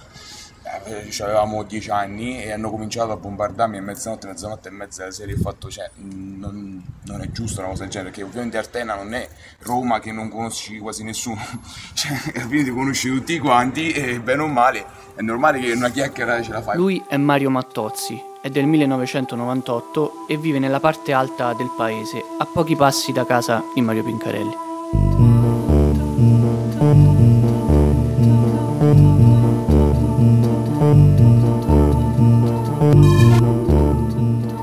eh, 0.85 1.23
avevamo 1.23 1.63
dieci 1.63 1.89
anni 1.89 2.43
e 2.43 2.51
hanno 2.51 2.69
cominciato 2.69 3.13
a 3.13 3.15
bombardarmi 3.15 3.77
a 3.77 3.81
mezzanotte, 3.81 4.27
mezzanotte 4.27 4.67
e 4.67 4.71
mezza 4.71 5.03
della 5.03 5.13
serie. 5.13 5.35
Ho 5.35 5.39
fatto, 5.39 5.69
cioè, 5.69 5.89
non, 5.95 6.83
non, 7.05 7.21
è 7.21 7.31
giusto 7.31 7.61
una 7.61 7.69
cosa 7.69 7.83
del 7.83 7.91
genere, 7.91 8.09
perché 8.09 8.25
ovviamente 8.25 8.57
Artena 8.57 8.95
non 8.95 9.13
è 9.13 9.25
Roma 9.59 10.01
che 10.01 10.11
non 10.11 10.27
conosci 10.27 10.77
quasi 10.79 11.05
nessuno, 11.05 11.39
cioè, 11.95 12.17
ti 12.49 12.69
conosci 12.69 13.07
tutti 13.07 13.39
quanti 13.39 13.91
e 13.91 14.19
bene 14.19 14.41
o 14.41 14.47
male 14.47 14.85
è 15.15 15.21
normale 15.21 15.59
che 15.59 15.71
una 15.71 15.89
chiacchiera 15.89 16.41
ce 16.41 16.51
la 16.51 16.61
fai. 16.61 16.75
Lui 16.75 17.01
è 17.07 17.15
Mario 17.15 17.49
Mattozzi 17.49 18.31
è 18.43 18.49
del 18.49 18.65
1998 18.65 20.25
e 20.27 20.35
vive 20.35 20.59
nella 20.59 20.81
parte 20.81 21.13
alta 21.13 21.53
del 21.53 21.71
paese, 21.77 22.21
a 22.39 22.45
pochi 22.45 22.75
passi 22.75 23.13
da 23.13 23.25
casa 23.25 23.63
di 23.73 23.79
Mario 23.79 24.03
Pincarelli. 24.03 24.51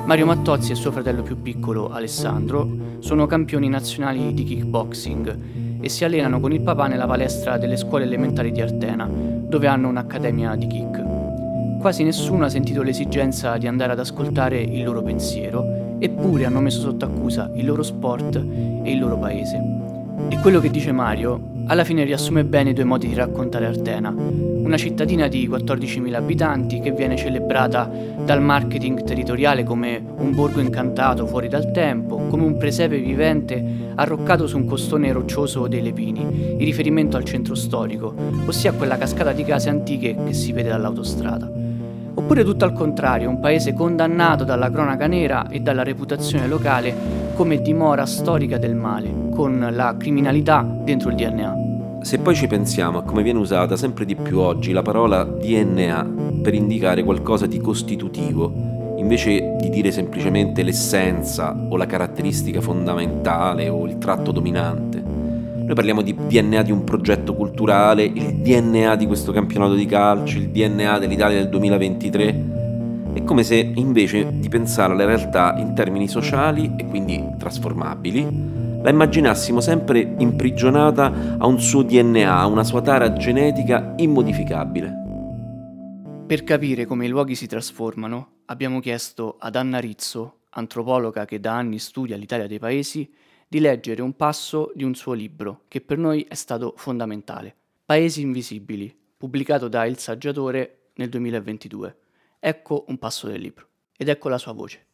Mario 0.05 0.27
Mattozzi 0.27 0.73
e 0.73 0.75
suo 0.75 0.93
fratello 0.93 1.23
più 1.23 1.41
piccolo 1.41 1.91
Alessandro 1.91 2.99
sono 2.99 3.25
campioni 3.25 3.71
nazionali 3.71 4.35
di 4.35 4.45
kickboxing 4.45 5.81
e 5.81 5.89
si 5.89 6.05
allenano 6.05 6.39
con 6.39 6.53
il 6.53 6.61
papà 6.61 6.87
nella 6.87 7.07
palestra 7.07 7.57
delle 7.57 7.79
scuole 7.79 8.05
elementari 8.05 8.53
di 8.53 8.61
Artena, 8.61 9.09
dove 9.09 9.67
hanno 9.67 9.89
un'accademia 9.89 10.55
di 10.55 10.67
kick. 10.67 11.20
Quasi 11.81 12.05
nessuno 12.05 12.45
ha 12.45 12.51
sentito 12.51 12.83
l'esigenza 12.83 13.57
di 13.57 13.67
andare 13.67 13.93
ad 13.93 13.99
ascoltare 13.99 14.61
il 14.61 14.85
loro 14.85 15.01
pensiero, 15.01 15.97
eppure 15.99 16.45
hanno 16.45 16.61
messo 16.61 16.81
sotto 16.81 17.07
accusa 17.07 17.51
il 17.55 17.65
loro 17.65 17.83
sport 17.83 18.37
e 18.37 18.93
il 18.93 18.99
loro 18.99 19.17
paese. 19.17 19.59
E 20.29 20.39
quello 20.41 20.61
che 20.61 20.69
dice 20.69 20.93
Mario 20.93 21.49
alla 21.69 21.85
fine 21.85 22.05
riassume 22.05 22.45
bene 22.45 22.71
i 22.71 22.73
due 22.75 22.85
modi 22.85 23.09
di 23.09 23.15
raccontare 23.15 23.65
Artena, 23.65 24.11
una 24.11 24.77
cittadina 24.77 25.27
di 25.27 25.49
14.000 25.49 26.13
abitanti 26.15 26.81
che 26.81 26.93
viene 26.93 27.17
celebrata 27.17 27.91
dal 28.25 28.43
marketing 28.43 29.03
territoriale 29.03 29.65
come 29.65 30.05
un 30.19 30.35
borgo 30.35 30.61
incantato 30.61 31.27
fuori 31.27 31.49
dal 31.49 31.71
tempo, 31.71 32.27
come 32.29 32.45
un 32.45 32.59
presepe 32.59 32.99
vivente 32.99 33.93
arroccato 33.95 34.47
su 34.47 34.59
un 34.59 34.67
costone 34.67 35.13
roccioso 35.13 35.67
dei 35.67 35.81
Lepini, 35.81 36.57
in 36.59 36.59
riferimento 36.59 37.17
al 37.17 37.25
centro 37.25 37.55
storico, 37.55 38.15
ossia 38.47 38.73
quella 38.73 38.99
cascata 38.99 39.33
di 39.33 39.45
case 39.45 39.71
antiche 39.71 40.15
che 40.27 40.35
si 40.35 40.53
vede 40.53 40.69
dall'autostrada. 40.69 41.60
Oppure 42.31 42.47
tutto 42.47 42.65
al 42.65 42.73
contrario, 42.73 43.29
un 43.29 43.41
paese 43.41 43.75
condannato 43.75 44.45
dalla 44.45 44.71
cronaca 44.71 45.09
nera 45.09 45.49
e 45.49 45.59
dalla 45.59 45.83
reputazione 45.83 46.47
locale 46.47 46.95
come 47.35 47.61
dimora 47.61 48.07
storica 48.07 48.57
del 48.57 48.77
male, 48.77 49.13
con 49.35 49.71
la 49.73 49.97
criminalità 49.99 50.65
dentro 50.85 51.11
il 51.11 51.17
DNA. 51.17 51.55
Se 52.03 52.21
poi 52.21 52.37
ci 52.37 52.47
pensiamo 52.47 52.99
a 52.99 53.03
come 53.03 53.25
viene 53.25 53.41
usata 53.41 53.75
sempre 53.75 54.05
di 54.05 54.15
più 54.15 54.39
oggi 54.39 54.71
la 54.71 54.83
parola 54.83 55.25
DNA 55.25 56.09
per 56.41 56.55
indicare 56.55 57.03
qualcosa 57.03 57.47
di 57.47 57.59
costitutivo, 57.59 58.95
invece 58.99 59.57
di 59.59 59.69
dire 59.69 59.91
semplicemente 59.91 60.63
l'essenza 60.63 61.53
o 61.69 61.77
la 61.77 61.87
caratteristica 61.87 62.61
fondamentale 62.61 63.69
o 63.69 63.89
il 63.89 63.99
tratto 63.99 64.31
dominante, 64.31 65.03
noi 65.71 65.79
parliamo 65.79 66.03
di 66.03 66.15
DNA 66.15 66.63
di 66.63 66.73
un 66.73 66.83
progetto 66.83 67.33
culturale, 67.33 68.03
il 68.03 68.39
DNA 68.39 68.97
di 68.97 69.07
questo 69.07 69.31
campionato 69.31 69.75
di 69.75 69.87
calcio, 69.87 70.37
il 70.39 70.49
DNA 70.49 70.99
dell'Italia 70.99 71.39
del 71.39 71.49
2023. 71.49 72.45
È 73.13 73.23
come 73.23 73.45
se 73.45 73.71
invece 73.77 74.33
di 74.33 74.49
pensare 74.49 74.93
alla 74.93 75.05
realtà 75.05 75.55
in 75.59 75.73
termini 75.73 76.09
sociali 76.09 76.75
e 76.77 76.87
quindi 76.87 77.25
trasformabili, 77.39 78.81
la 78.83 78.91
immaginassimo 78.91 79.61
sempre 79.61 80.01
imprigionata 80.19 81.37
a 81.39 81.47
un 81.47 81.61
suo 81.61 81.85
DNA, 81.85 82.37
a 82.37 82.47
una 82.47 82.65
sua 82.65 82.81
tara 82.81 83.13
genetica 83.13 83.95
immodificabile. 83.97 84.93
Per 86.27 86.43
capire 86.43 86.85
come 86.85 87.07
i 87.07 87.09
luoghi 87.09 87.37
si 87.37 87.47
trasformano, 87.47 88.39
abbiamo 88.47 88.81
chiesto 88.81 89.37
ad 89.39 89.55
Anna 89.55 89.79
Rizzo 89.79 90.39
antropologa 90.51 91.25
che 91.27 91.39
da 91.39 91.57
anni 91.57 91.79
studia 91.79 92.17
l'Italia 92.17 92.49
dei 92.49 92.59
paesi, 92.59 93.09
di 93.51 93.59
leggere 93.59 94.01
un 94.01 94.15
passo 94.15 94.71
di 94.77 94.85
un 94.85 94.95
suo 94.95 95.13
libro 95.13 95.63
che 95.67 95.81
per 95.81 95.99
noi 95.99 96.25
è 96.29 96.35
stato 96.35 96.75
fondamentale, 96.77 97.57
Paesi 97.85 98.21
invisibili, 98.21 98.97
pubblicato 99.17 99.67
da 99.67 99.85
Il 99.87 99.99
Saggiatore 99.99 100.91
nel 100.95 101.09
2022. 101.09 101.97
Ecco 102.39 102.85
un 102.87 102.97
passo 102.99 103.27
del 103.27 103.41
libro 103.41 103.67
ed 103.97 104.09
ecco 104.09 104.29
la 104.29 104.39
sua 104.39 104.53
voce. 104.53 104.85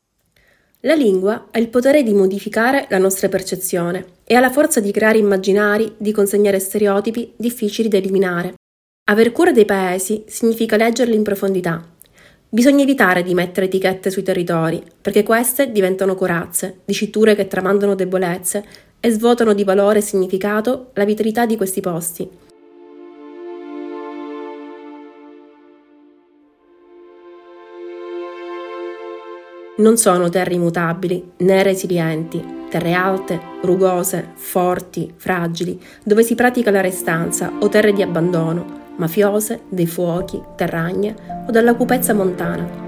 La 0.80 0.94
lingua 0.94 1.48
ha 1.50 1.58
il 1.58 1.68
potere 1.68 2.02
di 2.02 2.14
modificare 2.14 2.86
la 2.88 2.96
nostra 2.96 3.28
percezione 3.28 4.20
e 4.24 4.34
ha 4.34 4.40
la 4.40 4.50
forza 4.50 4.80
di 4.80 4.90
creare 4.90 5.18
immaginari, 5.18 5.94
di 5.98 6.12
consegnare 6.12 6.58
stereotipi 6.58 7.34
difficili 7.36 7.88
da 7.88 7.98
eliminare. 7.98 8.54
Aver 9.10 9.32
cura 9.32 9.52
dei 9.52 9.66
paesi 9.66 10.24
significa 10.26 10.78
leggerli 10.78 11.14
in 11.14 11.22
profondità. 11.22 11.95
Bisogna 12.48 12.84
evitare 12.84 13.22
di 13.22 13.34
mettere 13.34 13.66
etichette 13.66 14.10
sui 14.10 14.22
territori, 14.22 14.82
perché 15.00 15.22
queste 15.22 15.72
diventano 15.72 16.14
corazze, 16.14 16.78
diciture 16.84 17.34
che 17.34 17.48
tramandano 17.48 17.94
debolezze 17.94 18.64
e 19.00 19.10
svuotano 19.10 19.52
di 19.52 19.64
valore 19.64 19.98
e 19.98 20.02
significato 20.02 20.90
la 20.94 21.04
vitalità 21.04 21.44
di 21.44 21.56
questi 21.56 21.80
posti, 21.80 22.28
Non 29.78 29.98
sono 29.98 30.30
terre 30.30 30.54
immutabili 30.54 31.32
né 31.38 31.62
resilienti, 31.62 32.42
terre 32.70 32.94
alte, 32.94 33.38
rugose, 33.60 34.30
forti, 34.34 35.12
fragili, 35.16 35.78
dove 36.02 36.22
si 36.22 36.34
pratica 36.34 36.70
la 36.70 36.80
restanza 36.80 37.52
o 37.60 37.68
terre 37.68 37.92
di 37.92 38.00
abbandono, 38.00 38.85
mafiose, 38.96 39.62
dei 39.68 39.86
fuochi, 39.86 40.40
terragne 40.54 41.14
o 41.46 41.50
dalla 41.50 41.74
cupezza 41.74 42.14
montana. 42.14 42.84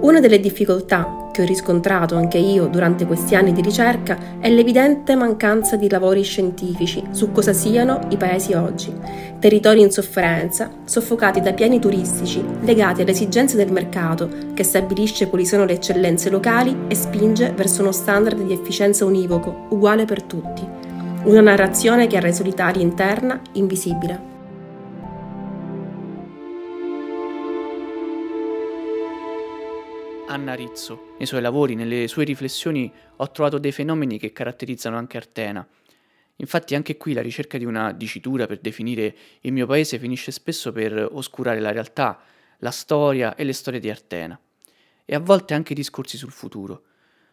Una 0.00 0.20
delle 0.20 0.38
difficoltà 0.38 1.28
che 1.32 1.42
ho 1.42 1.46
riscontrato 1.46 2.16
anche 2.16 2.38
io 2.38 2.66
durante 2.66 3.04
questi 3.04 3.34
anni 3.34 3.52
di 3.52 3.62
ricerca 3.62 4.38
è 4.38 4.48
l'evidente 4.48 5.16
mancanza 5.16 5.76
di 5.76 5.88
lavori 5.88 6.22
scientifici 6.22 7.02
su 7.10 7.32
cosa 7.32 7.52
siano 7.52 8.00
i 8.10 8.16
paesi 8.16 8.54
oggi. 8.54 8.92
Territori 9.38 9.80
in 9.80 9.90
sofferenza, 9.90 10.70
soffocati 10.84 11.40
da 11.40 11.52
piani 11.52 11.80
turistici 11.80 12.44
legati 12.62 13.02
alle 13.02 13.10
esigenze 13.10 13.56
del 13.56 13.72
mercato 13.72 14.28
che 14.54 14.62
stabilisce 14.62 15.28
quali 15.28 15.46
sono 15.46 15.64
le 15.64 15.74
eccellenze 15.74 16.30
locali 16.30 16.76
e 16.88 16.94
spinge 16.94 17.52
verso 17.56 17.82
uno 17.82 17.92
standard 17.92 18.40
di 18.40 18.52
efficienza 18.52 19.04
univoco, 19.04 19.66
uguale 19.70 20.04
per 20.04 20.22
tutti. 20.22 20.66
Una 21.24 21.40
narrazione 21.40 22.06
che 22.06 22.16
ha 22.16 22.20
reso 22.20 22.42
l'Italia 22.42 22.82
interna 22.82 23.40
invisibile. 23.52 24.27
Anna 30.38 30.54
Rizzo. 30.54 31.14
Nei 31.18 31.26
suoi 31.26 31.40
lavori, 31.40 31.74
nelle 31.74 32.06
sue 32.06 32.22
riflessioni, 32.22 32.90
ho 33.16 33.30
trovato 33.32 33.58
dei 33.58 33.72
fenomeni 33.72 34.18
che 34.18 34.32
caratterizzano 34.32 34.96
anche 34.96 35.16
Artena. 35.16 35.66
Infatti 36.36 36.76
anche 36.76 36.96
qui 36.96 37.12
la 37.12 37.22
ricerca 37.22 37.58
di 37.58 37.64
una 37.64 37.92
dicitura 37.92 38.46
per 38.46 38.60
definire 38.60 39.16
il 39.40 39.52
mio 39.52 39.66
paese 39.66 39.98
finisce 39.98 40.30
spesso 40.30 40.70
per 40.70 41.08
oscurare 41.10 41.58
la 41.58 41.72
realtà, 41.72 42.20
la 42.58 42.70
storia 42.70 43.34
e 43.34 43.42
le 43.42 43.52
storie 43.52 43.80
di 43.80 43.90
Artena. 43.90 44.40
E 45.04 45.14
a 45.14 45.18
volte 45.18 45.54
anche 45.54 45.74
discorsi 45.74 46.16
sul 46.16 46.30
futuro, 46.30 46.84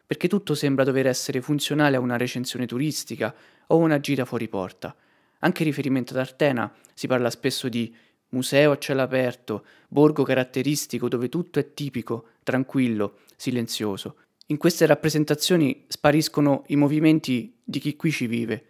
perché 0.06 0.28
tutto 0.28 0.56
sembra 0.56 0.84
dover 0.84 1.06
essere 1.06 1.42
funzionale 1.42 1.98
a 1.98 2.00
una 2.00 2.18
recensione 2.18 2.66
turistica 2.66 3.36
o 3.68 3.78
una 3.78 4.00
gira 4.00 4.26
fuori 4.26 4.48
porta. 4.48 4.96
Anche 5.40 5.62
in 5.62 5.68
riferimento 5.68 6.14
ad 6.14 6.20
Artena 6.20 6.74
si 6.96 7.06
parla 7.06 7.30
spesso 7.30 7.70
di 7.70 7.96
museo 8.36 8.72
a 8.72 8.77
cielo 8.77 9.01
aperto, 9.01 9.65
borgo 9.88 10.24
caratteristico 10.24 11.08
dove 11.08 11.30
tutto 11.30 11.58
è 11.58 11.74
tipico, 11.74 12.27
tranquillo, 12.44 13.20
silenzioso. 13.36 14.18
In 14.48 14.58
queste 14.58 14.86
rappresentazioni 14.86 15.86
spariscono 15.88 16.63
i 16.68 16.75
movimenti 16.75 17.56
di 17.63 17.80
chi 17.80 17.96
qui 17.96 18.12
ci 18.12 18.27
vive. 18.27 18.65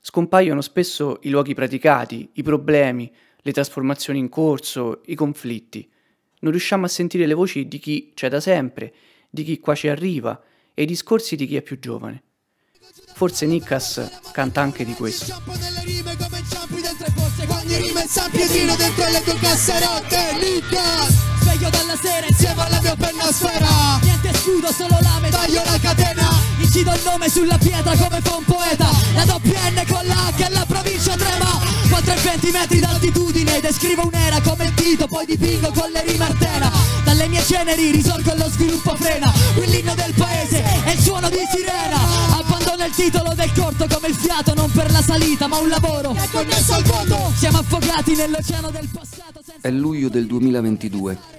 Scompaiono 0.00 0.60
spesso 0.60 1.20
i 1.22 1.30
luoghi 1.30 1.54
praticati, 1.54 2.28
i 2.34 2.42
problemi, 2.42 3.10
le 3.38 3.52
trasformazioni 3.52 4.18
in 4.18 4.28
corso, 4.28 5.00
i 5.06 5.14
conflitti. 5.14 5.88
Non 6.40 6.50
riusciamo 6.50 6.84
a 6.84 6.88
sentire 6.88 7.26
le 7.26 7.34
voci 7.34 7.66
di 7.66 7.78
chi 7.78 8.12
c'è 8.14 8.28
da 8.28 8.40
sempre, 8.40 8.92
di 9.30 9.42
chi 9.42 9.58
qua 9.58 9.74
ci 9.74 9.88
arriva 9.88 10.40
e 10.74 10.82
i 10.82 10.86
discorsi 10.86 11.34
di 11.36 11.46
chi 11.46 11.56
è 11.56 11.62
più 11.62 11.78
giovane. 11.78 12.22
Forse 13.14 13.46
Nikas 13.46 14.20
canta 14.32 14.60
anche 14.60 14.84
di 14.84 14.92
questo 14.92 16.25
e 17.98 18.06
San 18.08 18.30
Pietrino 18.30 18.74
dentro 18.76 19.08
le 19.08 19.22
tue 19.22 19.38
casserotte 19.38 20.36
Nicas 20.40 21.14
Sveglio 21.40 21.70
dalla 21.70 21.96
sera 22.00 22.26
insieme 22.26 22.62
alla 22.62 22.80
mia 22.80 22.96
penna 22.96 23.30
sfera 23.32 23.98
Niente 24.02 24.32
scudo, 24.38 24.72
solo 24.72 24.98
lame, 25.00 25.30
taglio 25.30 25.62
la 25.64 25.78
catena. 25.80 26.28
Incido 26.58 26.92
il 26.92 27.00
nome 27.04 27.28
sulla 27.28 27.58
pietra 27.58 27.96
come 27.96 28.20
fa 28.20 28.34
un 28.34 28.44
poeta. 28.44 28.88
La 29.14 29.24
doppia 29.24 29.70
N 29.70 29.84
con 29.86 30.06
la 30.06 30.32
H 30.36 30.42
e 30.42 30.50
la 30.50 30.64
provincia 30.66 31.14
trema. 31.16 31.60
4 31.88 32.12
e 32.12 32.16
20 32.16 32.50
metri 32.50 32.80
d'altitudine 32.80 33.60
Descrivo 33.60 34.06
un'era 34.06 34.40
come 34.40 34.64
il 34.64 34.72
dito 34.72 35.06
Poi 35.06 35.24
dipingo 35.24 35.70
con 35.72 35.90
le 35.90 36.02
rime 36.02 36.24
artena. 36.24 36.70
Dalle 37.04 37.28
mie 37.28 37.42
ceneri 37.44 37.90
risorgo 37.90 38.32
e 38.32 38.36
lo 38.36 38.48
sviluppo 38.50 38.96
frena. 38.96 39.32
Quell'inno 39.54 39.94
del 39.94 40.12
paese 40.14 40.62
è 40.84 40.90
il 40.90 41.00
suono 41.00 41.28
di 41.28 41.38
sirena 41.52 42.05
il 42.86 42.94
titolo 42.94 43.34
del 43.34 43.52
corto 43.52 43.86
come 43.92 44.08
il 44.08 44.14
fiato 44.14 44.54
Non 44.54 44.70
per 44.70 44.90
la 44.92 45.02
salita 45.02 45.48
ma 45.48 45.58
un 45.58 45.68
lavoro 45.68 46.14
È 46.14 46.28
connesso 46.30 46.74
al 46.74 46.84
voto 46.84 47.32
Siamo 47.34 47.58
affogati 47.58 48.14
nell'oceano 48.14 48.70
del 48.70 48.88
passato 48.92 49.40
È 49.60 49.70
luglio 49.70 50.08
del 50.08 50.26
2022 50.26 51.34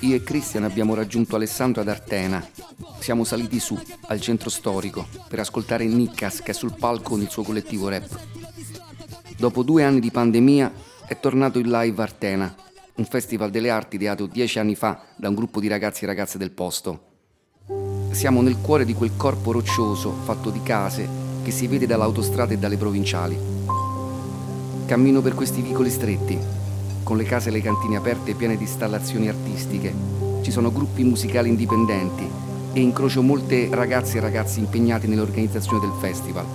io 0.00 0.16
e 0.16 0.22
Christian 0.22 0.64
abbiamo 0.64 0.92
raggiunto 0.94 1.34
Alessandro 1.34 1.80
ad 1.80 1.88
Artena. 1.88 2.46
Siamo 2.98 3.24
saliti 3.24 3.58
su, 3.58 3.80
al 4.08 4.20
centro 4.20 4.50
storico, 4.50 5.06
per 5.28 5.38
ascoltare 5.38 5.86
Nikas 5.86 6.42
che 6.42 6.50
è 6.50 6.54
sul 6.54 6.74
palco 6.78 7.10
con 7.10 7.22
il 7.22 7.30
suo 7.30 7.42
collettivo 7.42 7.88
rap. 7.88 8.20
Dopo 9.38 9.62
due 9.62 9.82
anni 9.82 10.00
di 10.00 10.10
pandemia 10.10 10.70
è 11.06 11.18
tornato 11.18 11.58
il 11.58 11.70
Live 11.70 12.02
Artena, 12.02 12.54
un 12.96 13.06
festival 13.06 13.50
delle 13.50 13.70
arti 13.70 13.96
ideato 13.96 14.26
dieci 14.26 14.58
anni 14.58 14.74
fa 14.74 15.06
da 15.16 15.30
un 15.30 15.36
gruppo 15.36 15.58
di 15.58 15.68
ragazzi 15.68 16.04
e 16.04 16.06
ragazze 16.06 16.36
del 16.36 16.50
posto. 16.50 17.13
Siamo 18.14 18.42
nel 18.42 18.58
cuore 18.60 18.84
di 18.84 18.94
quel 18.94 19.16
corpo 19.16 19.50
roccioso 19.50 20.14
fatto 20.22 20.50
di 20.50 20.62
case 20.62 21.06
che 21.42 21.50
si 21.50 21.66
vede 21.66 21.84
dall'autostrada 21.84 22.54
e 22.54 22.58
dalle 22.58 22.76
provinciali. 22.76 23.36
Cammino 24.86 25.20
per 25.20 25.34
questi 25.34 25.60
vicoli 25.60 25.90
stretti, 25.90 26.38
con 27.02 27.16
le 27.16 27.24
case 27.24 27.48
e 27.48 27.52
le 27.52 27.60
cantine 27.60 27.96
aperte 27.96 28.34
piene 28.34 28.56
di 28.56 28.62
installazioni 28.62 29.28
artistiche. 29.28 29.92
Ci 30.42 30.52
sono 30.52 30.70
gruppi 30.70 31.02
musicali 31.02 31.48
indipendenti 31.48 32.24
e 32.72 32.80
incrocio 32.80 33.20
molte 33.20 33.68
ragazze 33.72 34.18
e 34.18 34.20
ragazzi 34.20 34.60
impegnati 34.60 35.08
nell'organizzazione 35.08 35.80
del 35.80 35.98
festival. 35.98 36.46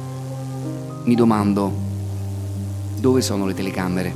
Mi 1.03 1.13
domando, 1.13 1.71
dove 2.95 3.21
sono 3.21 3.45
le 3.45 3.53
telecamere? 3.53 4.13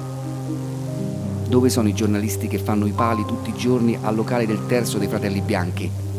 Dove 1.50 1.70
sono 1.70 1.90
i 1.90 1.94
giornalisti 1.94 2.48
che 2.48 2.58
fanno 2.58 2.86
i 2.86 2.92
pali 2.92 3.26
tutti 3.26 3.50
i 3.50 3.58
giorni 3.58 3.98
al 4.02 4.16
locale 4.16 4.48
del 4.48 4.66
terzo 4.66 4.98
dei 4.98 5.10
fratelli 5.10 5.42
bianchi? 5.42 6.13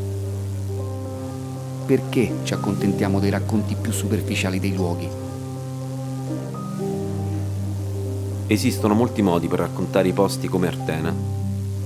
Perché 1.86 2.32
ci 2.44 2.54
accontentiamo 2.54 3.20
dei 3.20 3.28
racconti 3.28 3.74
più 3.78 3.92
superficiali 3.92 4.58
dei 4.58 4.74
luoghi? 4.74 5.06
Esistono 8.46 8.94
molti 8.94 9.20
modi 9.20 9.48
per 9.48 9.58
raccontare 9.58 10.08
i 10.08 10.12
posti 10.12 10.48
come 10.48 10.66
Artena 10.66 11.14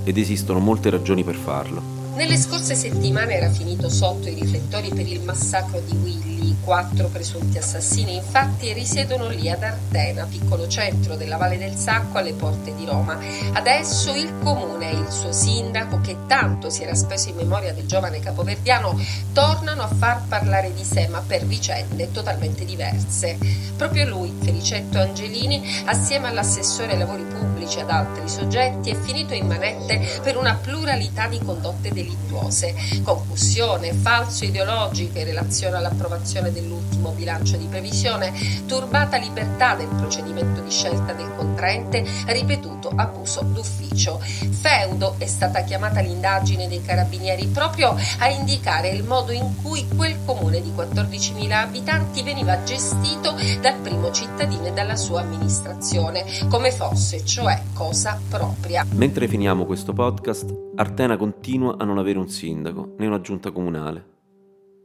ed 0.05 0.17
esistono 0.17 0.59
molte 0.59 0.89
ragioni 0.89 1.25
per 1.25 1.35
farlo. 1.35 1.98
Nelle 2.19 2.35
scorse 2.35 2.75
settimane 2.75 3.35
era 3.35 3.49
finito 3.49 3.87
sotto 3.87 4.27
i 4.27 4.33
riflettori 4.33 4.89
per 4.89 5.07
il 5.07 5.21
massacro 5.21 5.79
di 5.79 5.95
Willy. 5.95 6.27
Quattro 6.61 7.07
presunti 7.07 7.57
assassini 7.57 8.15
infatti 8.15 8.73
risiedono 8.73 9.29
lì 9.29 9.49
ad 9.49 9.63
Artena, 9.63 10.25
piccolo 10.25 10.67
centro 10.67 11.15
della 11.15 11.37
Valle 11.37 11.57
del 11.57 11.75
Sacco 11.75 12.17
alle 12.17 12.33
porte 12.33 12.75
di 12.75 12.85
Roma. 12.85 13.17
Adesso 13.53 14.13
il 14.13 14.33
comune 14.43 14.91
e 14.91 14.95
il 14.95 15.09
suo 15.09 15.31
sindaco, 15.31 16.01
che 16.01 16.17
tanto 16.27 16.69
si 16.69 16.83
era 16.83 16.93
speso 16.93 17.29
in 17.29 17.37
memoria 17.37 17.73
del 17.73 17.87
giovane 17.87 18.19
capoverdiano, 18.19 18.99
tornano 19.31 19.83
a 19.83 19.87
far 19.87 20.23
parlare 20.27 20.73
di 20.73 20.83
sé, 20.83 21.07
ma 21.07 21.23
per 21.25 21.45
vicende 21.45 22.11
totalmente 22.11 22.65
diverse. 22.65 23.37
Proprio 23.77 24.05
lui, 24.05 24.35
Felicetto 24.39 24.99
Angelini, 24.99 25.63
assieme 25.85 26.27
all'assessore 26.27 26.91
ai 26.91 26.99
lavori 26.99 27.23
pubblici 27.23 27.77
e 27.77 27.81
ad 27.81 27.89
altri 27.89 28.27
soggetti, 28.27 28.91
è 28.91 28.95
finito 28.95 29.33
in 29.33 29.47
manette 29.47 30.19
per 30.21 30.37
una 30.37 30.55
pluralità 30.55 31.27
di 31.27 31.39
condotte 31.39 31.91
delittuose, 32.09 32.73
concussione, 33.03 33.93
falso 33.93 34.45
ideologico 34.45 35.17
in 35.19 35.25
relazione 35.25 35.77
all'approvazione 35.77 36.51
dell'ultimo 36.51 37.11
bilancio 37.11 37.57
di 37.57 37.65
previsione, 37.65 38.33
turbata 38.65 39.17
libertà 39.17 39.75
del 39.75 39.87
procedimento 39.87 40.61
di 40.61 40.71
scelta 40.71 41.13
del 41.13 41.31
contraente, 41.35 42.03
ripetuto 42.27 42.91
abuso 42.95 43.41
d'ufficio. 43.41 44.19
Feudo 44.19 45.15
è 45.17 45.27
stata 45.27 45.61
chiamata 45.63 46.01
l'indagine 46.01 46.67
dei 46.67 46.81
carabinieri 46.81 47.47
proprio 47.47 47.95
a 48.19 48.29
indicare 48.29 48.89
il 48.89 49.03
modo 49.03 49.31
in 49.31 49.55
cui 49.61 49.87
quel 49.95 50.17
comune 50.25 50.61
di 50.61 50.71
14.000 50.75 51.51
abitanti 51.51 52.23
veniva 52.23 52.63
gestito 52.63 53.35
dal 53.61 53.75
primo 53.75 54.11
cittadino 54.11 54.65
e 54.65 54.71
dalla 54.71 54.95
sua 54.95 55.21
amministrazione, 55.21 56.25
come 56.49 56.71
fosse 56.71 57.23
cioè 57.25 57.61
cosa 57.73 58.19
propria. 58.29 58.85
Mentre 58.91 59.27
finiamo 59.27 59.65
questo 59.65 59.93
podcast, 59.93 60.53
Artena 60.75 61.17
continua 61.17 61.75
a 61.77 61.83
non 61.83 61.97
avere 61.99 62.19
un 62.19 62.29
sindaco 62.29 62.95
né 62.97 63.07
una 63.07 63.21
giunta 63.21 63.51
comunale. 63.51 64.05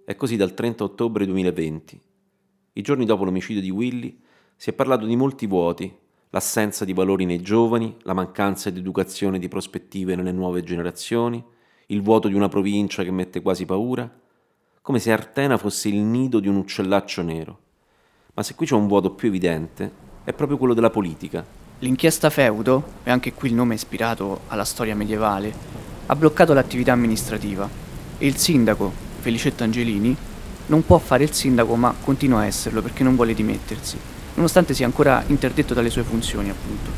È 0.05 0.17
così 0.17 0.37
dal 0.37 0.55
30 0.55 0.85
ottobre 0.85 1.27
2020. 1.27 2.01
I 2.75 2.83
giorni 2.83 3.05
dopo 3.05 3.25
l'omicidio 3.25 3.63
di 3.63 3.71
Willy 3.71 4.21
si 4.57 4.71
è 4.71 4.73
parlato 4.73 5.07
di 5.07 5.17
molti 5.17 5.47
vuoti, 5.47 5.93
l'assenza 6.31 6.85
di 6.85 6.93
valori 6.93 7.25
nei 7.25 7.41
giovani, 7.41 7.97
la 8.03 8.13
mancanza 8.13 8.71
di 8.71 8.81
educazione 8.81 9.37
e 9.37 9.41
di 9.41 9.49
prospettive 9.49 10.17
nelle 10.17 10.33
nuove 10.33 10.63
generazioni, 10.63 11.43
il 11.87 12.03
vuoto 12.03 12.29
di 12.29 12.35
una 12.35 12.49
provincia 12.49 13.05
che 13.05 13.11
mette 13.11 13.41
quasi 13.41 13.65
paura, 13.65 14.11
come 14.83 14.99
se 14.99 15.13
Artena 15.13 15.57
fosse 15.57 15.89
il 15.89 16.01
nido 16.01 16.41
di 16.41 16.49
un 16.49 16.57
uccellaccio 16.57 17.23
nero. 17.23 17.59
Ma 18.35 18.43
se 18.43 18.55
qui 18.55 18.67
c'è 18.67 18.75
un 18.75 18.89
vuoto 18.89 19.13
più 19.13 19.29
evidente, 19.29 19.91
è 20.25 20.33
proprio 20.33 20.59
quello 20.59 20.75
della 20.75 20.91
politica. 20.91 21.45
L'inchiesta 21.79 22.31
Feudo, 22.31 22.83
e 23.05 23.11
anche 23.11 23.33
qui 23.33 23.49
il 23.49 23.55
nome 23.55 23.75
ispirato 23.75 24.41
alla 24.49 24.65
storia 24.65 24.97
medievale, 24.97 25.53
ha 26.07 26.17
bloccato 26.17 26.53
l'attività 26.53 26.93
amministrativa. 26.93 27.69
E 28.19 28.27
il 28.27 28.37
sindaco, 28.37 28.93
Felicetto 29.21 29.65
Angelini, 29.65 30.17
non 30.67 30.85
può 30.85 30.99
fare 30.99 31.25
il 31.25 31.33
sindaco 31.33 31.77
ma 31.77 31.95
continua 32.03 32.41
a 32.41 32.47
esserlo 32.47 32.81
perché 32.83 33.03
non 33.03 33.17
vuole 33.17 33.35
dimettersi, 33.35 33.97
nonostante 34.35 34.75
sia 34.75 34.87
ancora 34.87 35.23
interdetto 35.27 35.75
dalle 35.75 35.91
sue 35.91 36.03
funzioni 36.03 36.51
appunto. 36.51 36.91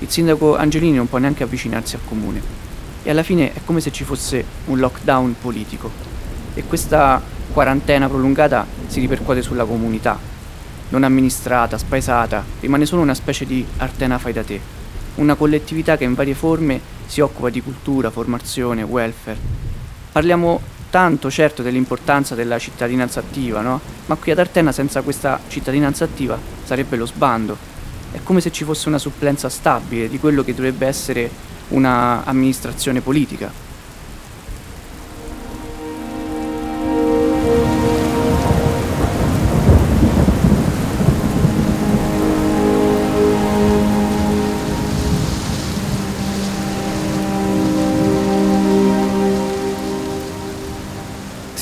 Il 0.00 0.08
sindaco 0.08 0.56
Angelini 0.56 0.96
non 0.96 1.08
può 1.08 1.18
neanche 1.18 1.42
avvicinarsi 1.42 1.96
al 1.96 2.02
comune. 2.06 2.66
E 3.02 3.10
alla 3.10 3.22
fine 3.22 3.52
è 3.52 3.60
come 3.64 3.80
se 3.80 3.90
ci 3.90 4.04
fosse 4.04 4.44
un 4.66 4.78
lockdown 4.78 5.34
politico. 5.40 5.90
E 6.54 6.64
questa 6.64 7.20
quarantena 7.52 8.08
prolungata 8.08 8.66
si 8.86 9.00
ripercuote 9.00 9.42
sulla 9.42 9.64
comunità, 9.64 10.18
non 10.90 11.04
amministrata, 11.04 11.78
spaesata, 11.78 12.44
rimane 12.60 12.86
solo 12.86 13.02
una 13.02 13.14
specie 13.14 13.44
di 13.46 13.64
Artena 13.78 14.18
fai 14.18 14.32
da 14.32 14.44
te, 14.44 14.60
una 15.18 15.34
collettività 15.34 15.96
che 15.96 16.04
in 16.04 16.14
varie 16.14 16.34
forme 16.34 16.80
si 17.06 17.20
occupa 17.20 17.50
di 17.50 17.62
cultura, 17.62 18.10
formazione, 18.10 18.82
welfare. 18.82 19.38
Parliamo 20.12 20.60
tanto 20.90 21.30
certo 21.30 21.62
dell'importanza 21.62 22.34
della 22.34 22.58
cittadinanza 22.58 23.20
attiva, 23.20 23.60
no? 23.60 23.80
Ma 24.06 24.16
qui 24.16 24.32
ad 24.32 24.38
Artena 24.38 24.72
senza 24.72 25.02
questa 25.02 25.38
cittadinanza 25.48 26.04
attiva 26.04 26.38
sarebbe 26.64 26.96
lo 26.96 27.06
sbando. 27.06 27.56
È 28.10 28.20
come 28.22 28.40
se 28.40 28.50
ci 28.50 28.64
fosse 28.64 28.88
una 28.88 28.98
supplenza 28.98 29.48
stabile 29.48 30.08
di 30.08 30.18
quello 30.18 30.42
che 30.42 30.54
dovrebbe 30.54 30.86
essere 30.86 31.30
una 31.68 32.24
amministrazione 32.24 33.00
politica. 33.00 33.67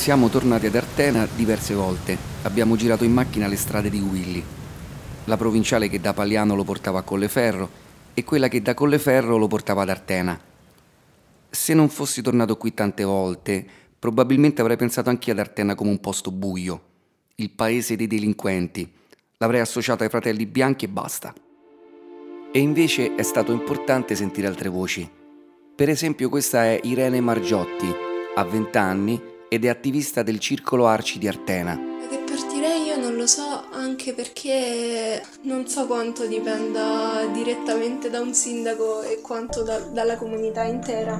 Siamo 0.07 0.29
tornati 0.29 0.67
ad 0.67 0.75
Artena 0.75 1.27
diverse 1.35 1.73
volte. 1.73 2.17
Abbiamo 2.43 2.77
girato 2.77 3.03
in 3.03 3.11
macchina 3.11 3.45
le 3.47 3.57
strade 3.57 3.89
di 3.89 3.99
Willy. 3.99 4.41
La 5.25 5.35
provinciale 5.35 5.89
che 5.89 5.99
da 5.99 6.13
Paliano 6.13 6.55
lo 6.55 6.63
portava 6.63 6.99
a 6.99 7.01
Colleferro 7.01 7.69
e 8.13 8.23
quella 8.23 8.47
che 8.47 8.61
da 8.61 8.73
Colleferro 8.73 9.35
lo 9.35 9.47
portava 9.47 9.81
ad 9.81 9.89
Artena. 9.89 10.39
Se 11.49 11.73
non 11.73 11.89
fossi 11.89 12.21
tornato 12.21 12.55
qui 12.55 12.73
tante 12.73 13.03
volte, 13.03 13.67
probabilmente 13.99 14.61
avrei 14.61 14.77
pensato 14.77 15.09
anch'io 15.09 15.33
ad 15.33 15.39
Artena 15.39 15.75
come 15.75 15.89
un 15.89 15.99
posto 15.99 16.31
buio, 16.31 16.81
il 17.35 17.49
paese 17.49 17.97
dei 17.97 18.07
delinquenti. 18.07 18.89
L'avrei 19.39 19.59
associato 19.59 20.03
ai 20.03 20.09
fratelli 20.09 20.45
bianchi 20.45 20.85
e 20.85 20.87
basta. 20.87 21.33
E 22.53 22.59
invece 22.59 23.13
è 23.15 23.23
stato 23.23 23.51
importante 23.51 24.15
sentire 24.15 24.47
altre 24.47 24.69
voci. 24.69 25.05
Per 25.75 25.89
esempio 25.89 26.29
questa 26.29 26.63
è 26.63 26.79
Irene 26.83 27.19
Margiotti, 27.19 27.93
ha 28.35 28.43
20 28.45 28.77
anni 28.77 29.35
ed 29.49 29.65
è 29.65 29.69
attivista 29.69 30.23
del 30.23 30.39
Circolo 30.39 30.87
Arci 30.87 31.19
di 31.19 31.27
Artena. 31.27 31.79
Che 32.09 32.17
partirei 32.25 32.85
io 32.85 32.97
non 32.97 33.15
lo 33.15 33.27
so, 33.27 33.63
anche 33.71 34.13
perché 34.13 35.21
non 35.41 35.67
so 35.67 35.85
quanto 35.85 36.25
dipenda 36.25 37.25
direttamente 37.31 38.09
da 38.09 38.19
un 38.19 38.33
sindaco 38.33 39.01
e 39.01 39.21
quanto 39.21 39.63
da, 39.63 39.79
dalla 39.79 40.17
comunità 40.17 40.63
intera. 40.63 41.15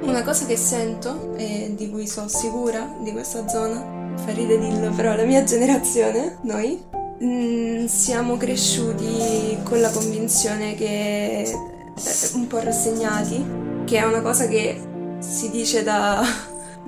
Una 0.00 0.22
cosa 0.22 0.46
che 0.46 0.56
sento 0.56 1.34
e 1.36 1.74
di 1.76 1.90
cui 1.90 2.06
sono 2.06 2.28
sicura 2.28 2.96
di 3.02 3.12
questa 3.12 3.46
zona, 3.48 4.14
fa 4.16 4.32
ride 4.32 4.58
dirlo 4.58 4.90
però 4.92 5.14
la 5.14 5.24
mia 5.24 5.44
generazione, 5.44 6.38
noi, 6.42 6.82
mm, 7.22 7.84
siamo 7.86 8.36
cresciuti 8.36 9.58
con 9.62 9.80
la 9.80 9.90
convinzione 9.90 10.74
che 10.74 11.42
eh, 11.42 12.30
un 12.34 12.46
po' 12.46 12.60
rassegnati, 12.60 13.44
che 13.84 13.98
è 13.98 14.04
una 14.04 14.22
cosa 14.22 14.46
che 14.48 14.80
si 15.18 15.50
dice 15.50 15.82
da 15.82 16.24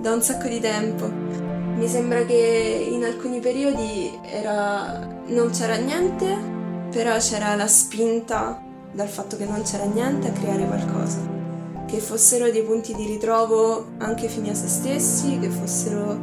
da 0.03 0.12
un 0.12 0.21
sacco 0.21 0.49
di 0.49 0.59
tempo. 0.59 1.09
Mi 1.09 1.87
sembra 1.87 2.25
che 2.25 2.88
in 2.91 3.05
alcuni 3.05 3.38
periodi 3.38 4.19
era... 4.25 4.99
non 5.27 5.51
c'era 5.51 5.77
niente, 5.77 6.37
però 6.91 7.17
c'era 7.19 7.55
la 7.55 7.69
spinta 7.69 8.61
dal 8.91 9.09
fatto 9.09 9.37
che 9.37 9.45
non 9.45 9.62
c'era 9.62 9.85
niente 9.85 10.29
a 10.29 10.33
creare 10.33 10.67
qualcosa. 10.67 11.21
Che 11.87 11.99
fossero 11.99 12.51
dei 12.51 12.62
punti 12.62 12.95
di 12.95 13.07
ritrovo 13.07 13.93
anche 13.99 14.27
fini 14.27 14.51
a 14.51 14.55
se 14.55 14.67
stessi, 14.67 15.38
che 15.38 15.49
fossero 15.49 16.19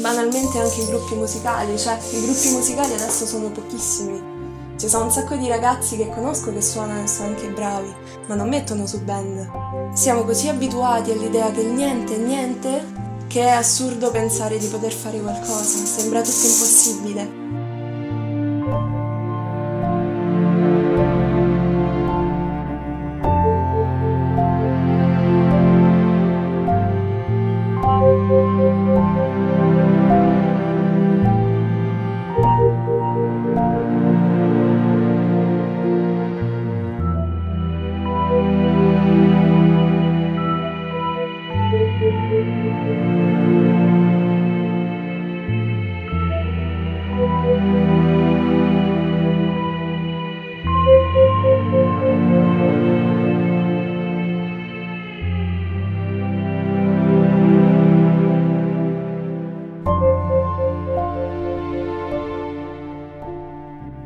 banalmente 0.00 0.60
anche 0.60 0.80
i 0.80 0.86
gruppi 0.86 1.16
musicali, 1.16 1.76
cioè 1.76 1.98
i 2.12 2.20
gruppi 2.22 2.50
musicali 2.50 2.92
adesso 2.92 3.26
sono 3.26 3.50
pochissimi. 3.50 4.33
Ci 4.76 4.88
sono 4.88 5.04
un 5.04 5.10
sacco 5.10 5.36
di 5.36 5.46
ragazzi 5.48 5.96
che 5.96 6.10
conosco 6.10 6.52
che 6.52 6.60
suonano 6.60 7.04
e 7.04 7.06
sono 7.06 7.28
anche 7.28 7.48
bravi, 7.48 7.94
ma 8.26 8.34
non 8.34 8.48
mettono 8.48 8.86
su 8.86 9.02
band. 9.02 9.94
Siamo 9.94 10.24
così 10.24 10.48
abituati 10.48 11.12
all'idea 11.12 11.50
che 11.52 11.62
niente 11.62 12.16
è 12.16 12.18
niente 12.18 13.02
che 13.28 13.42
è 13.42 13.50
assurdo 13.50 14.10
pensare 14.10 14.58
di 14.58 14.66
poter 14.66 14.92
fare 14.92 15.20
qualcosa, 15.20 15.84
sembra 15.84 16.20
tutto 16.20 16.46
impossibile. 16.46 17.43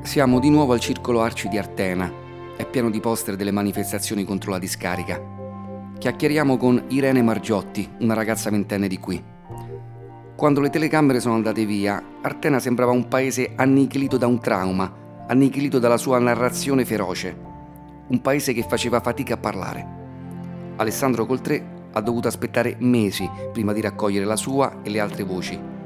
Siamo 0.09 0.39
di 0.39 0.49
nuovo 0.49 0.73
al 0.73 0.81
circolo 0.81 1.21
Arci 1.21 1.49
di 1.49 1.59
Artena. 1.59 2.11
È 2.57 2.65
pieno 2.65 2.89
di 2.89 2.99
poster 2.99 3.37
delle 3.37 3.51
manifestazioni 3.51 4.25
contro 4.25 4.51
la 4.51 4.59
discarica. 4.59 5.21
Chiacchieriamo 5.99 6.57
con 6.57 6.83
Irene 6.89 7.21
Margiotti, 7.21 7.87
una 7.99 8.15
ragazza 8.15 8.49
ventenne 8.49 8.89
di 8.89 8.99
qui. 8.99 9.23
Quando 10.35 10.61
le 10.61 10.71
telecamere 10.71 11.21
sono 11.21 11.35
andate 11.35 11.67
via, 11.67 12.03
Artena 12.23 12.59
sembrava 12.59 12.91
un 12.91 13.07
paese 13.07 13.53
annichilito 13.55 14.17
da 14.17 14.27
un 14.27 14.41
trauma, 14.41 14.91
annichilito 15.27 15.79
dalla 15.79 15.99
sua 15.99 16.19
narrazione 16.19 16.87
feroce. 16.87 17.37
Un 18.07 18.23
paese 18.23 18.55
che 18.55 18.65
faceva 18.67 19.01
fatica 19.01 19.35
a 19.35 19.39
parlare. 19.39 19.87
Alessandro 20.77 21.27
Coltré 21.27 21.63
ha 21.93 22.01
dovuto 22.01 22.29
aspettare 22.29 22.77
mesi 22.79 23.29
prima 23.53 23.75
di 23.75 23.83
raccogliere 23.83 24.25
la 24.25 24.37
sua 24.37 24.81
e 24.83 24.89
le 24.89 25.01
altre 25.01 25.25
voci 25.25 25.77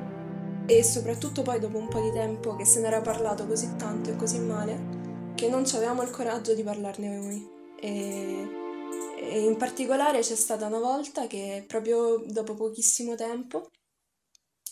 e 0.66 0.82
soprattutto 0.82 1.42
poi 1.42 1.58
dopo 1.58 1.78
un 1.78 1.88
po' 1.88 2.00
di 2.00 2.12
tempo 2.12 2.56
che 2.56 2.64
se 2.64 2.80
n'era 2.80 3.00
parlato 3.00 3.46
così 3.46 3.74
tanto 3.76 4.10
e 4.10 4.16
così 4.16 4.38
male 4.38 5.00
che 5.34 5.48
non 5.48 5.64
avevamo 5.64 6.02
il 6.02 6.10
coraggio 6.10 6.54
di 6.54 6.62
parlarne 6.62 7.16
noi. 7.16 7.50
E, 7.80 8.48
e 9.18 9.40
in 9.40 9.56
particolare 9.56 10.20
c'è 10.20 10.36
stata 10.36 10.66
una 10.66 10.78
volta 10.78 11.26
che 11.26 11.64
proprio 11.66 12.22
dopo 12.26 12.54
pochissimo 12.54 13.14
tempo 13.16 13.70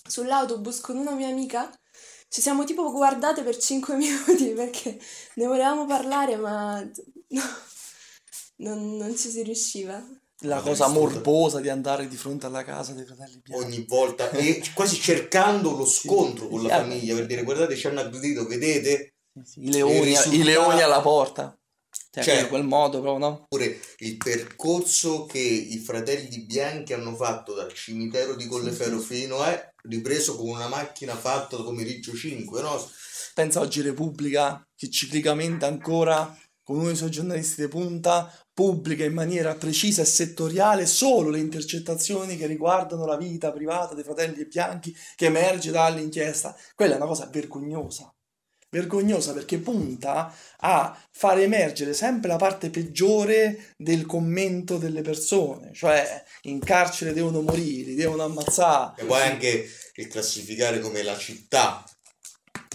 sull'autobus 0.09 0.81
con 0.81 0.97
una 0.97 1.13
mia 1.13 1.29
amica 1.29 1.71
ci 2.29 2.41
siamo 2.41 2.65
tipo 2.65 2.91
guardate 2.93 3.43
per 3.43 3.57
5 3.57 3.95
minuti 3.97 4.51
perché 4.51 4.99
ne 5.35 5.47
volevamo 5.47 5.87
parlare 5.87 6.37
ma 6.37 6.81
no, 7.29 7.43
non, 8.57 8.97
non 8.97 9.17
ci 9.17 9.29
si 9.29 9.43
riusciva 9.43 10.01
la 10.41 10.61
cosa 10.61 10.89
morbosa 10.89 11.61
di 11.61 11.69
andare 11.69 12.09
di 12.09 12.17
fronte 12.17 12.47
alla 12.47 12.65
casa 12.65 12.93
dei 12.93 13.05
fratelli 13.05 13.41
bianchi 13.43 13.65
ogni 13.65 13.85
volta 13.87 14.31
e 14.31 14.63
quasi 14.75 14.99
cercando 14.99 15.77
lo 15.77 15.85
scontro 15.85 16.49
con 16.49 16.63
la 16.63 16.79
famiglia 16.79 17.15
per 17.15 17.27
dire 17.27 17.43
guardate 17.43 17.77
ci 17.77 17.87
hanno 17.87 18.01
aggredito 18.01 18.47
vedete 18.47 19.15
sì, 19.43 19.61
sì. 19.61 19.65
I, 19.65 19.73
leoni, 19.73 20.17
i 20.33 20.43
leoni 20.43 20.81
alla 20.81 21.01
porta 21.01 21.57
Cioè, 22.13 22.25
Cioè- 22.25 22.37
quel- 22.39 22.49
quel 22.49 22.65
modo 22.65 23.01
proprio, 23.01 23.29
no? 23.29 23.47
Pure 23.49 23.81
il 23.99 24.17
percorso 24.17 25.27
che 25.27 25.39
i 25.39 25.79
fratelli 25.79 26.41
bianchi 26.45 26.93
hanno 26.93 27.15
fatto 27.15 27.55
dal 27.55 27.73
cimitero 27.73 28.35
di 28.35 28.47
Colleferro 28.47 28.99
fino 28.99 29.39
a 29.41 29.73
ripreso 29.85 30.37
con 30.37 30.49
una 30.49 30.69
macchina 30.69 31.15
fatta 31.17 31.57
come 31.59 31.85
Riggio 31.85 32.15
5, 32.15 32.63
no? 32.63 32.91
Pensa 33.35 33.61
oggi 33.61 33.81
Repubblica, 33.81 34.61
che 34.75 34.91
ciclicamente 34.91 35.65
ancora, 35.67 36.37
con 36.71 36.79
uno 36.79 36.87
dei 36.87 36.97
suoi 36.97 37.11
giornalisti 37.11 37.63
di 37.63 37.69
punta, 37.69 38.33
pubblica 38.55 39.03
in 39.03 39.13
maniera 39.13 39.57
precisa 39.57 40.03
e 40.03 40.05
settoriale 40.05 40.87
solo 40.87 41.29
le 41.29 41.41
intercettazioni 41.41 42.37
che 42.37 42.47
riguardano 42.47 43.07
la 43.07 43.17
vita 43.17 43.51
privata 43.51 43.95
dei 43.95 44.05
fratelli 44.05 44.47
bianchi 44.47 44.97
che 45.17 45.27
emerge 45.27 45.73
dall'inchiesta. 45.73 46.57
Quella 46.77 46.95
è 46.95 46.97
una 46.97 47.07
cosa 47.07 47.27
vergognosa. 47.27 48.15
Vergognosa 48.69 49.33
perché 49.33 49.59
punta 49.59 50.33
a 50.59 50.97
far 51.11 51.41
emergere 51.41 51.93
sempre 51.93 52.29
la 52.29 52.37
parte 52.37 52.71
peggiore 52.71 53.75
del 53.77 54.07
commento 54.07 54.79
delle 54.79 55.03
persone, 55.03 55.73
cioè 55.75 56.23
in 56.43 56.61
carcere 56.61 57.13
devono 57.13 57.41
morire, 57.41 57.97
devono 57.97 58.23
ammazzare. 58.23 59.03
E 59.03 59.07
poi 59.07 59.23
anche 59.23 59.69
il 59.95 60.07
classificare 60.07 60.79
come 60.79 61.03
la 61.03 61.19
città, 61.19 61.85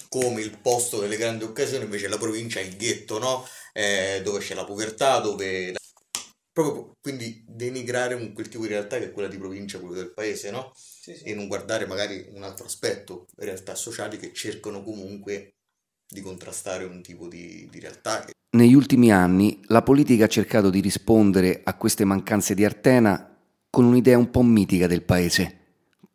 come 0.10 0.42
il 0.42 0.58
posto 0.62 1.00
delle 1.00 1.16
grandi 1.16 1.46
occasioni, 1.46 1.86
invece 1.86 2.10
la 2.10 2.18
provincia 2.18 2.60
è 2.60 2.64
il 2.64 2.76
ghetto, 2.76 3.20
no? 3.20 3.46
Eh, 3.78 4.22
dove 4.24 4.40
c'è 4.40 4.56
la 4.56 4.64
povertà, 4.64 5.20
dove... 5.20 5.74
Proprio 6.54 6.94
quindi 7.02 7.44
denigrare 7.46 8.14
un, 8.14 8.32
quel 8.32 8.48
tipo 8.48 8.64
di 8.64 8.70
realtà 8.70 8.98
che 8.98 9.06
è 9.06 9.12
quella 9.12 9.28
di 9.28 9.38
provincia, 9.38 9.78
quello 9.80 9.96
del 9.96 10.14
paese, 10.14 10.52
no? 10.52 10.72
E 11.06 11.36
non 11.36 11.48
guardare 11.48 11.86
magari 11.86 12.30
un 12.34 12.44
altro 12.44 12.66
aspetto, 12.66 13.26
realtà 13.36 13.76
sociali 13.76 14.18
che 14.18 14.32
cercano 14.32 14.82
comunque 14.82 15.56
di 16.08 16.22
contrastare 16.22 16.86
un 16.86 17.02
tipo 17.02 17.28
di, 17.28 17.68
di 17.70 17.80
realtà 17.82 18.24
che 18.24 18.32
Negli 18.56 18.74
ultimi 18.74 19.12
anni 19.12 19.60
la 19.66 19.82
politica 19.82 20.26
ha 20.26 20.30
cercato 20.30 20.70
di 20.70 20.80
rispondere 20.80 21.60
a 21.62 21.76
queste 21.76 22.06
mancanze 22.06 22.56
di 22.56 22.64
Artena 22.64 23.38
con 23.70 23.84
un'idea 23.84 24.18
un 24.18 24.32
po' 24.32 24.44
mitica 24.44 24.88
del 24.88 25.04
paese, 25.04 25.60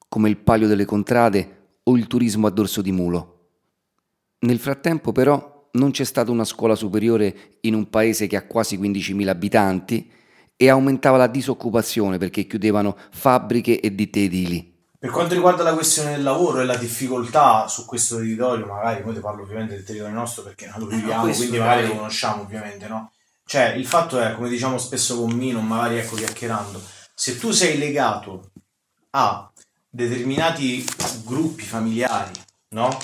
come 0.08 0.30
il 0.30 0.38
palio 0.38 0.66
delle 0.66 0.86
contrade 0.86 1.78
o 1.82 1.96
il 1.98 2.06
turismo 2.06 2.46
a 2.46 2.50
dorso 2.50 2.80
di 2.80 2.92
mulo. 2.92 3.48
Nel 4.38 4.58
frattempo 4.58 5.12
però 5.12 5.49
non 5.72 5.90
c'è 5.90 6.04
stata 6.04 6.30
una 6.30 6.44
scuola 6.44 6.74
superiore 6.74 7.56
in 7.60 7.74
un 7.74 7.88
paese 7.88 8.26
che 8.26 8.36
ha 8.36 8.46
quasi 8.46 8.78
15.000 8.78 9.28
abitanti 9.28 10.10
e 10.56 10.68
aumentava 10.68 11.16
la 11.16 11.26
disoccupazione 11.26 12.18
perché 12.18 12.46
chiudevano 12.46 12.96
fabbriche 13.10 13.80
e 13.80 13.94
ditte 13.94 14.22
edili. 14.22 14.70
Per 14.98 15.08
quanto 15.08 15.32
riguarda 15.32 15.62
la 15.62 15.72
questione 15.72 16.10
del 16.10 16.22
lavoro 16.22 16.60
e 16.60 16.64
la 16.66 16.76
difficoltà 16.76 17.66
su 17.68 17.86
questo 17.86 18.16
territorio, 18.16 18.66
magari 18.66 19.02
poi 19.02 19.14
ti 19.14 19.20
parlo 19.20 19.42
ovviamente 19.42 19.74
del 19.74 19.84
territorio 19.84 20.14
nostro 20.14 20.42
perché 20.42 20.66
non 20.66 20.80
lo 20.80 20.86
viviamo, 20.88 21.22
questo 21.22 21.44
quindi 21.44 21.58
magari 21.58 21.86
lo 21.86 21.94
conosciamo 21.94 22.42
ovviamente, 22.42 22.86
no? 22.86 23.10
Cioè, 23.46 23.68
il 23.76 23.86
fatto 23.86 24.20
è, 24.20 24.34
come 24.34 24.50
diciamo 24.50 24.76
spesso 24.76 25.18
con 25.18 25.32
Mino, 25.32 25.60
magari 25.60 25.96
ecco 25.96 26.16
chiacchierando, 26.16 26.80
se 27.14 27.38
tu 27.38 27.50
sei 27.50 27.78
legato 27.78 28.50
a 29.12 29.50
determinati 29.88 30.84
gruppi 31.24 31.62
familiari, 31.62 32.32
no? 32.74 32.96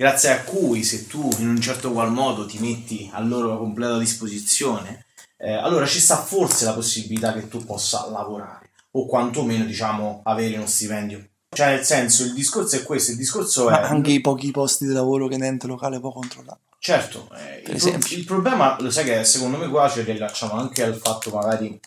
Grazie 0.00 0.30
a 0.30 0.44
cui 0.44 0.82
se 0.82 1.06
tu 1.06 1.28
in 1.40 1.48
un 1.50 1.60
certo 1.60 1.92
qual 1.92 2.10
modo 2.10 2.46
ti 2.46 2.58
metti 2.58 3.10
a 3.12 3.20
loro 3.20 3.58
completa 3.58 3.98
disposizione, 3.98 5.04
eh, 5.36 5.52
allora 5.52 5.84
ci 5.84 6.00
sta 6.00 6.16
forse 6.16 6.64
la 6.64 6.72
possibilità 6.72 7.34
che 7.34 7.48
tu 7.48 7.62
possa 7.66 8.08
lavorare 8.08 8.70
o 8.92 9.04
quantomeno 9.04 9.66
diciamo 9.66 10.22
avere 10.24 10.56
uno 10.56 10.66
stipendio. 10.66 11.22
Cioè 11.50 11.74
nel 11.74 11.84
senso 11.84 12.24
il 12.24 12.32
discorso 12.32 12.76
è 12.76 12.82
questo, 12.82 13.10
il 13.10 13.18
discorso 13.18 13.68
è... 13.68 13.72
Ma 13.72 13.80
anche 13.82 14.12
i 14.12 14.22
pochi 14.22 14.50
posti 14.52 14.86
di 14.86 14.94
lavoro 14.94 15.28
che 15.28 15.34
un 15.34 15.42
ente 15.42 15.66
locale 15.66 16.00
può 16.00 16.12
controllare. 16.12 16.60
Certo, 16.78 17.28
eh, 17.36 17.70
il, 17.70 17.78
pro- 17.78 18.16
il 18.16 18.24
problema, 18.24 18.80
lo 18.80 18.90
sai 18.90 19.04
che 19.04 19.22
secondo 19.24 19.58
me 19.58 19.68
qua 19.68 19.86
ci 19.90 20.00
riallacciamo 20.00 20.54
anche 20.54 20.82
al 20.82 20.96
fatto 20.96 21.28
magari, 21.28 21.78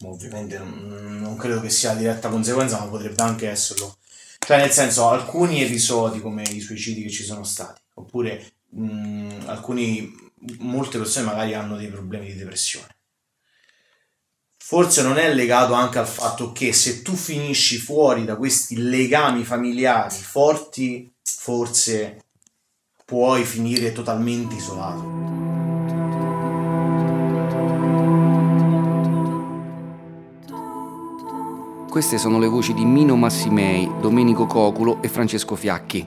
ma 0.00 0.08
ovviamente 0.10 0.58
non, 0.58 1.18
non 1.18 1.34
credo 1.38 1.62
che 1.62 1.70
sia 1.70 1.94
diretta 1.94 2.28
conseguenza, 2.28 2.78
ma 2.78 2.88
potrebbe 2.88 3.22
anche 3.22 3.48
esserlo. 3.48 3.96
Cioè 4.38 4.56
nel 4.56 4.70
senso, 4.70 5.08
alcuni 5.08 5.62
episodi 5.62 6.20
come 6.20 6.42
i 6.42 6.60
suicidi 6.60 7.02
che 7.02 7.10
ci 7.10 7.24
sono 7.24 7.44
stati, 7.44 7.80
oppure 7.94 8.52
mh, 8.70 9.44
alcuni, 9.46 10.10
molte 10.58 10.98
persone 10.98 11.26
magari 11.26 11.54
hanno 11.54 11.76
dei 11.76 11.88
problemi 11.88 12.26
di 12.26 12.34
depressione. 12.34 12.96
Forse 14.56 15.02
non 15.02 15.16
è 15.18 15.32
legato 15.32 15.72
anche 15.72 15.98
al 15.98 16.06
fatto 16.06 16.52
che 16.52 16.72
se 16.72 17.02
tu 17.02 17.14
finisci 17.14 17.78
fuori 17.78 18.24
da 18.24 18.36
questi 18.36 18.76
legami 18.76 19.42
familiari 19.44 20.14
forti, 20.14 21.10
forse 21.22 22.24
puoi 23.04 23.44
finire 23.44 23.92
totalmente 23.92 24.56
isolato. 24.56 25.87
Queste 31.88 32.18
sono 32.18 32.38
le 32.38 32.48
voci 32.48 32.74
di 32.74 32.84
Mino 32.84 33.16
Massimei, 33.16 33.90
Domenico 33.98 34.44
Coculo 34.44 34.98
e 35.00 35.08
Francesco 35.08 35.56
Fiacchi. 35.56 36.06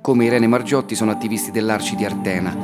Come 0.00 0.24
Irene 0.24 0.46
Margiotti 0.46 0.94
sono 0.94 1.10
attivisti 1.10 1.50
dell'Arci 1.50 1.94
di 1.94 2.06
Artena. 2.06 2.56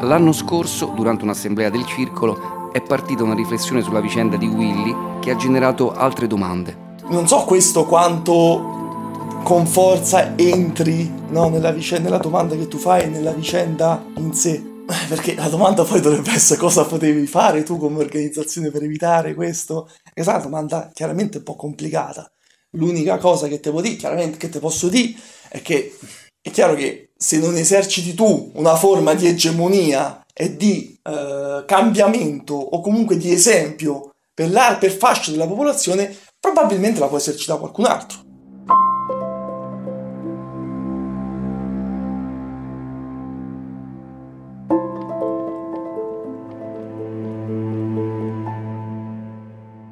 L'anno 0.00 0.32
scorso, 0.32 0.92
durante 0.96 1.22
un'assemblea 1.22 1.70
del 1.70 1.86
circolo, 1.86 2.70
è 2.72 2.82
partita 2.82 3.22
una 3.22 3.34
riflessione 3.34 3.80
sulla 3.80 4.00
vicenda 4.00 4.36
di 4.36 4.48
Willy 4.48 5.20
che 5.20 5.30
ha 5.30 5.36
generato 5.36 5.94
altre 5.94 6.26
domande. 6.26 6.96
Non 7.10 7.28
so 7.28 7.44
questo 7.44 7.86
quanto 7.86 9.38
con 9.44 9.64
forza 9.64 10.36
entri 10.36 11.10
no, 11.28 11.48
nella, 11.48 11.70
vicenda, 11.70 12.08
nella 12.08 12.20
domanda 12.20 12.56
che 12.56 12.66
tu 12.66 12.76
fai, 12.76 13.08
nella 13.08 13.32
vicenda 13.32 14.04
in 14.16 14.34
sé. 14.34 14.62
Perché 15.08 15.34
la 15.34 15.48
domanda 15.48 15.84
poi 15.84 16.00
dovrebbe 16.00 16.32
essere 16.32 16.58
cosa 16.58 16.84
potevi 16.84 17.26
fare 17.26 17.62
tu 17.62 17.78
come 17.78 17.98
organizzazione 17.98 18.70
per 18.70 18.82
evitare 18.82 19.34
questo. 19.34 19.88
È 20.18 20.28
una 20.28 20.38
domanda 20.38 20.90
chiaramente 20.92 21.38
un 21.38 21.44
po' 21.44 21.54
complicata. 21.54 22.28
L'unica 22.70 23.18
cosa 23.18 23.46
che 23.46 23.60
te 23.60 23.70
dire, 23.70 23.94
chiaramente 23.94 24.36
che 24.36 24.48
te 24.48 24.58
posso 24.58 24.88
dire, 24.88 25.14
è 25.48 25.62
che 25.62 25.96
è 26.42 26.50
chiaro 26.50 26.74
che 26.74 27.12
se 27.16 27.38
non 27.38 27.56
eserciti 27.56 28.14
tu 28.14 28.50
una 28.54 28.74
forma 28.74 29.14
di 29.14 29.28
egemonia 29.28 30.24
e 30.34 30.56
di 30.56 30.98
eh, 31.04 31.62
cambiamento 31.66 32.54
o 32.54 32.80
comunque 32.80 33.16
di 33.16 33.32
esempio 33.32 34.14
per, 34.34 34.50
la, 34.50 34.76
per 34.78 34.90
fascia 34.90 35.30
della 35.30 35.46
popolazione, 35.46 36.16
probabilmente 36.40 36.98
la 36.98 37.06
può 37.06 37.18
esercitare 37.18 37.60
qualcun 37.60 37.84
altro. 37.84 38.18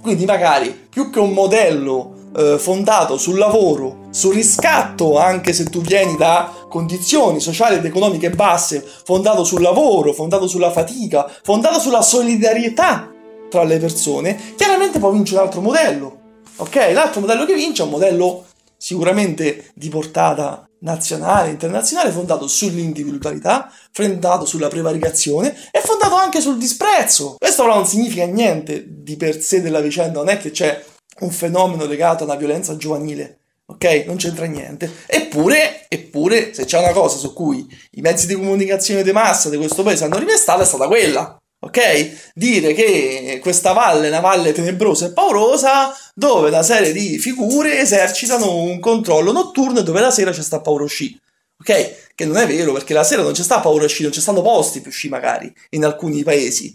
Quindi 0.06 0.24
magari 0.24 0.86
più 0.88 1.10
che 1.10 1.18
un 1.18 1.32
modello 1.32 2.28
eh, 2.36 2.58
fondato 2.60 3.18
sul 3.18 3.38
lavoro, 3.38 4.06
sul 4.10 4.34
riscatto, 4.34 5.18
anche 5.18 5.52
se 5.52 5.64
tu 5.64 5.80
vieni 5.80 6.16
da 6.16 6.48
condizioni 6.68 7.40
sociali 7.40 7.74
ed 7.74 7.84
economiche 7.84 8.30
basse, 8.30 8.86
fondato 9.02 9.42
sul 9.42 9.60
lavoro, 9.60 10.12
fondato 10.12 10.46
sulla 10.46 10.70
fatica, 10.70 11.28
fondato 11.42 11.80
sulla 11.80 12.02
solidarietà 12.02 13.10
tra 13.50 13.64
le 13.64 13.78
persone, 13.78 14.54
chiaramente 14.54 15.00
può 15.00 15.10
vincere 15.10 15.40
un 15.40 15.46
altro 15.46 15.60
modello. 15.60 16.18
Ok? 16.58 16.90
L'altro 16.92 17.22
modello 17.22 17.44
che 17.44 17.54
vince 17.54 17.82
è 17.82 17.86
un 17.86 17.90
modello 17.90 18.44
sicuramente 18.76 19.72
di 19.74 19.88
portata 19.88 20.68
nazionale, 20.82 21.50
internazionale, 21.50 22.12
fondato 22.12 22.46
sull'individualità, 22.46 23.72
fondato 23.90 24.44
sulla 24.44 24.68
prevaricazione 24.68 25.52
e 25.72 25.80
fondato 25.80 26.14
anche 26.14 26.40
sul 26.40 26.58
disprezzo. 26.58 27.34
Questo 27.38 27.64
però 27.64 27.74
non 27.74 27.86
significa 27.86 28.24
niente 28.24 28.86
di 29.06 29.16
per 29.16 29.40
sé 29.40 29.62
della 29.62 29.78
vicenda, 29.78 30.18
non 30.18 30.28
è 30.28 30.36
che 30.36 30.50
c'è 30.50 30.84
un 31.20 31.30
fenomeno 31.30 31.86
legato 31.86 32.24
a 32.24 32.26
una 32.26 32.34
violenza 32.34 32.76
giovanile, 32.76 33.38
ok? 33.66 34.02
Non 34.04 34.16
c'entra 34.16 34.46
niente. 34.46 34.90
Eppure, 35.06 35.86
eppure, 35.88 36.52
se 36.52 36.64
c'è 36.64 36.80
una 36.80 36.90
cosa 36.90 37.16
su 37.16 37.32
cui 37.32 37.64
i 37.92 38.00
mezzi 38.00 38.26
di 38.26 38.34
comunicazione 38.34 39.04
di 39.04 39.12
massa 39.12 39.48
di 39.48 39.58
questo 39.58 39.84
paese 39.84 40.04
hanno 40.04 40.18
rivestato 40.18 40.62
è 40.62 40.66
stata 40.66 40.88
quella. 40.88 41.40
Ok? 41.58 42.32
Dire 42.34 42.74
che 42.74 43.38
questa 43.40 43.72
valle 43.72 44.06
è 44.06 44.10
una 44.10 44.20
valle 44.20 44.52
tenebrosa 44.52 45.06
e 45.06 45.12
paurosa 45.12 45.96
dove 46.14 46.48
una 46.48 46.62
serie 46.62 46.92
di 46.92 47.18
figure 47.18 47.78
esercitano 47.78 48.56
un 48.56 48.78
controllo 48.78 49.32
notturno 49.32 49.78
e 49.78 49.82
dove 49.82 50.00
la 50.00 50.10
sera 50.10 50.32
c'è 50.32 50.42
sta 50.42 50.60
paura 50.60 50.84
uscì. 50.84 51.18
Ok? 51.58 52.12
Che 52.14 52.24
non 52.24 52.36
è 52.36 52.46
vero 52.46 52.72
perché 52.72 52.92
la 52.92 53.04
sera 53.04 53.22
non 53.22 53.32
c'è 53.32 53.42
sta 53.42 53.60
paura 53.60 53.84
uscì, 53.84 54.02
non 54.02 54.12
ci 54.12 54.20
stanno 54.20 54.42
posti 54.42 54.80
per 54.80 54.88
uscì 54.88 55.08
magari 55.08 55.52
in 55.70 55.84
alcuni 55.84 56.22
paesi. 56.22 56.74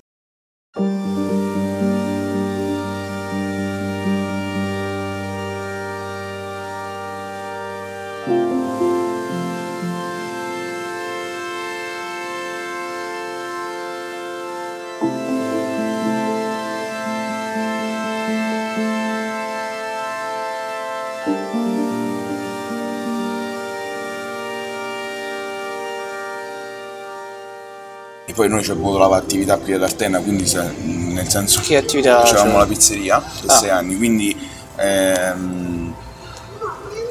Poi 28.41 28.49
noi 28.49 28.63
ci 28.63 28.71
abbiamo 28.71 28.95
avuto 28.95 29.07
l'attività 29.07 29.57
qui 29.57 29.73
ad 29.73 29.83
Artena, 29.83 30.17
quindi 30.19 30.51
nel 30.51 31.29
senso 31.29 31.61
Che 31.61 31.77
attività 31.77 32.21
facevamo 32.21 32.57
la 32.57 32.65
pizzeria 32.65 33.19
per 33.19 33.51
Ah. 33.51 33.53
sei 33.59 33.69
anni, 33.69 33.95
quindi 33.97 34.35
ehm, 34.77 35.93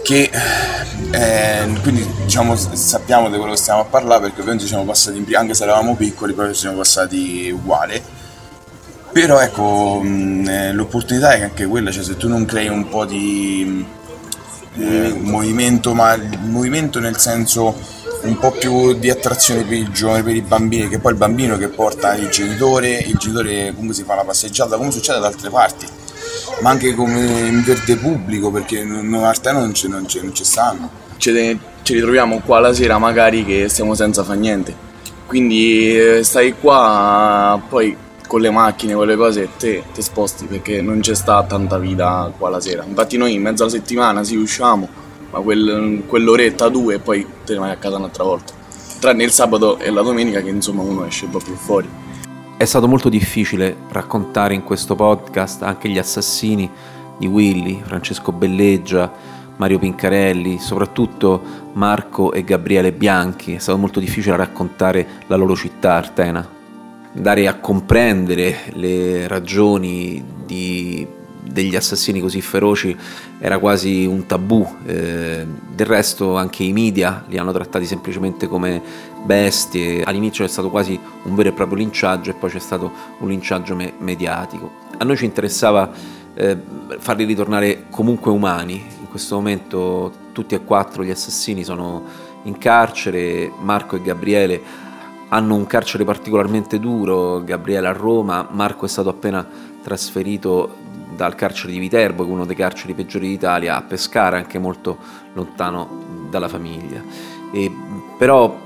che 0.02 0.28
eh, 1.12 1.68
quindi 1.82 2.04
diciamo 2.24 2.56
sappiamo 2.56 3.30
di 3.30 3.36
quello 3.36 3.52
che 3.52 3.58
stiamo 3.58 3.82
a 3.82 3.84
parlare 3.84 4.22
perché 4.22 4.40
ovviamente 4.40 4.64
ci 4.64 4.70
siamo 4.70 4.84
passati 4.84 5.18
in 5.18 5.24
pri- 5.24 5.36
anche 5.36 5.54
se 5.54 5.62
eravamo 5.62 5.94
piccoli 5.94 6.32
però 6.32 6.48
ci 6.48 6.58
siamo 6.58 6.78
passati 6.78 7.50
uguali 7.50 8.02
però 9.12 9.38
ecco 9.38 10.00
mh, 10.02 10.48
eh, 10.48 10.72
l'opportunità 10.72 11.34
è 11.34 11.42
anche 11.42 11.66
quella 11.66 11.92
cioè 11.92 12.02
se 12.02 12.16
tu 12.16 12.26
non 12.28 12.44
crei 12.44 12.68
un 12.68 12.88
po' 12.88 13.04
di 13.04 13.84
eh, 14.78 15.14
movimento 15.20 15.94
ma 15.94 16.14
il 16.14 16.38
movimento 16.42 16.98
nel 16.98 17.18
senso 17.18 17.76
un 18.22 18.38
po' 18.38 18.50
più 18.52 18.94
di 18.94 19.11
attrazione 19.11 19.62
per 19.64 19.78
i 19.78 19.90
giovani, 19.90 20.22
per 20.22 20.37
i 20.37 20.40
bambini, 20.42 20.88
che 20.88 20.98
poi 20.98 21.12
il 21.12 21.18
bambino 21.18 21.56
che 21.56 21.68
porta 21.68 22.14
il 22.14 22.28
genitore, 22.28 22.98
il 22.98 23.16
genitore 23.16 23.70
comunque 23.70 23.94
si 23.94 24.02
fa 24.04 24.14
una 24.14 24.24
passeggiata, 24.24 24.76
come 24.76 24.90
succede 24.90 25.20
da 25.20 25.26
altre 25.26 25.50
parti, 25.50 25.87
ma 26.61 26.70
anche 26.70 26.94
come 26.94 27.20
in 27.20 27.62
verde 27.64 27.96
pubblico, 27.96 28.50
perché 28.50 28.80
a 28.80 29.28
Arteno 29.28 29.61
non 29.61 29.74
ci 29.74 29.88
non 29.88 30.06
non 30.22 30.35
ci 30.35 30.44
stanno. 30.44 30.90
ce, 31.16 31.59
ci 31.83 31.94
ritroviamo 31.94 32.40
qua 32.44 32.61
la 32.61 32.72
sera 32.72 32.98
magari 32.98 33.44
che 33.44 33.68
stiamo 33.68 33.94
senza 33.94 34.22
fa 34.22 34.35
niente. 34.35 34.88
Quindi 35.26 35.96
eh, 35.96 36.22
stai 36.24 36.54
qua, 36.61 37.61
poi 37.68 37.96
con 38.26 38.40
le 38.40 38.50
macchine, 38.50 38.94
con 38.94 39.06
le 39.06 39.16
cose, 39.16 39.48
te 39.56 39.85
ti 39.92 40.02
sposti 40.02 40.46
perché 40.46 40.83
non 40.83 41.00
c'è 41.00 41.14
sta 41.14 41.42
tanta 41.44 41.78
vita 41.78 42.33
qua 42.37 42.48
la 42.48 42.61
sera. 42.61 42.85
Infatti 42.87 43.16
noi 43.16 43.35
in 43.35 43.42
mezzo 43.42 43.62
alla 43.62 43.72
settimana 43.72 44.24
sì 44.24 44.37
usciamo, 44.37 44.88
ma 45.30 45.40
quel- 45.40 46.02
quell'oretta, 46.06 46.68
due 46.68 46.94
e 46.94 46.98
poi 46.98 47.26
te 47.44 47.54
ne 47.54 47.58
vai 47.60 47.70
a 47.70 47.76
casa 47.76 47.96
un'altra 47.96 48.24
volta. 48.24 48.52
Tranne 48.98 49.24
il 49.24 49.30
sabato 49.30 49.78
e 49.78 49.90
la 49.90 50.02
domenica 50.02 50.40
che 50.42 50.50
insomma 50.50 50.82
uno 50.82 51.04
esce 51.04 51.24
un 51.24 51.30
po' 51.30 51.38
più 51.38 51.54
fuori. 51.54 51.88
È 52.56 52.64
stato 52.64 52.86
molto 52.86 53.08
difficile 53.08 53.74
raccontare 53.90 54.52
in 54.52 54.62
questo 54.62 54.94
podcast 54.94 55.62
anche 55.62 55.88
gli 55.88 55.98
assassini 55.98 56.70
di 57.18 57.26
Willy, 57.26 57.80
Francesco 57.82 58.32
Belleggia, 58.32 59.10
Mario 59.56 59.78
Pincarelli, 59.78 60.58
soprattutto 60.58 61.40
Marco 61.72 62.32
e 62.32 62.44
Gabriele 62.44 62.92
Bianchi. 62.92 63.54
È 63.54 63.58
stato 63.58 63.78
molto 63.78 64.00
difficile 64.00 64.36
raccontare 64.36 65.06
la 65.26 65.36
loro 65.36 65.54
città, 65.54 65.94
Artena. 65.94 66.46
Dare 67.12 67.48
a 67.48 67.54
comprendere 67.54 68.56
le 68.74 69.26
ragioni 69.26 70.22
di- 70.44 71.06
degli 71.42 71.76
assassini 71.76 72.20
così 72.20 72.40
feroci 72.40 72.96
era 73.38 73.59
quasi 73.59 74.07
un 74.07 74.26
tabù. 74.26 74.66
eh, 74.87 75.46
del 75.74 75.87
resto 75.87 76.37
anche 76.37 76.62
i 76.62 76.72
media 76.72 77.24
li 77.29 77.38
hanno 77.38 77.53
trattati 77.53 77.87
semplicemente 77.87 78.46
come 78.46 78.83
bestie. 79.24 80.03
All'inizio 80.03 80.44
è 80.44 80.48
stato 80.48 80.70
quasi 80.70 80.98
un 81.24 81.35
vero 81.35 81.48
e 81.48 81.53
proprio 81.53 81.79
linciaggio 81.79 82.31
e 82.31 82.35
poi 82.35 82.50
c'è 82.50 82.59
stato 82.59 82.92
un 83.18 83.29
linciaggio 83.29 83.74
me- 83.74 83.94
mediatico. 83.98 84.70
A 84.98 85.05
noi 85.05 85.16
ci 85.16 85.24
interessava 85.24 85.90
eh, 86.35 86.57
farli 86.98 87.24
ritornare 87.24 87.85
comunque 87.90 88.31
umani. 88.31 88.85
In 89.00 89.09
questo 89.09 89.37
momento 89.37 90.12
tutti 90.33 90.55
e 90.55 90.64
quattro 90.64 91.03
gli 91.03 91.11
assassini 91.11 91.64
sono 91.64 92.29
in 92.44 92.57
carcere, 92.59 93.50
Marco 93.61 93.96
e 93.96 94.03
Gabriele 94.03 94.88
hanno 95.29 95.55
un 95.55 95.66
carcere 95.66 96.05
particolarmente 96.05 96.81
duro, 96.81 97.42
Gabriele 97.44 97.87
a 97.87 97.92
Roma, 97.92 98.48
Marco 98.50 98.85
è 98.85 98.88
stato 98.88 99.09
appena 99.09 99.46
trasferito 99.83 100.74
dal 101.24 101.35
carcere 101.35 101.72
di 101.72 101.78
Viterbo, 101.78 102.24
che 102.24 102.30
è 102.30 102.33
uno 102.33 102.46
dei 102.46 102.56
carceri 102.56 102.94
peggiori 102.94 103.28
d'Italia, 103.28 103.76
a 103.76 103.83
Pescara, 103.83 104.38
anche 104.38 104.59
molto 104.59 104.96
lontano 105.35 106.26
dalla 106.30 106.48
famiglia. 106.48 107.02
E, 107.52 107.70
però 108.16 108.59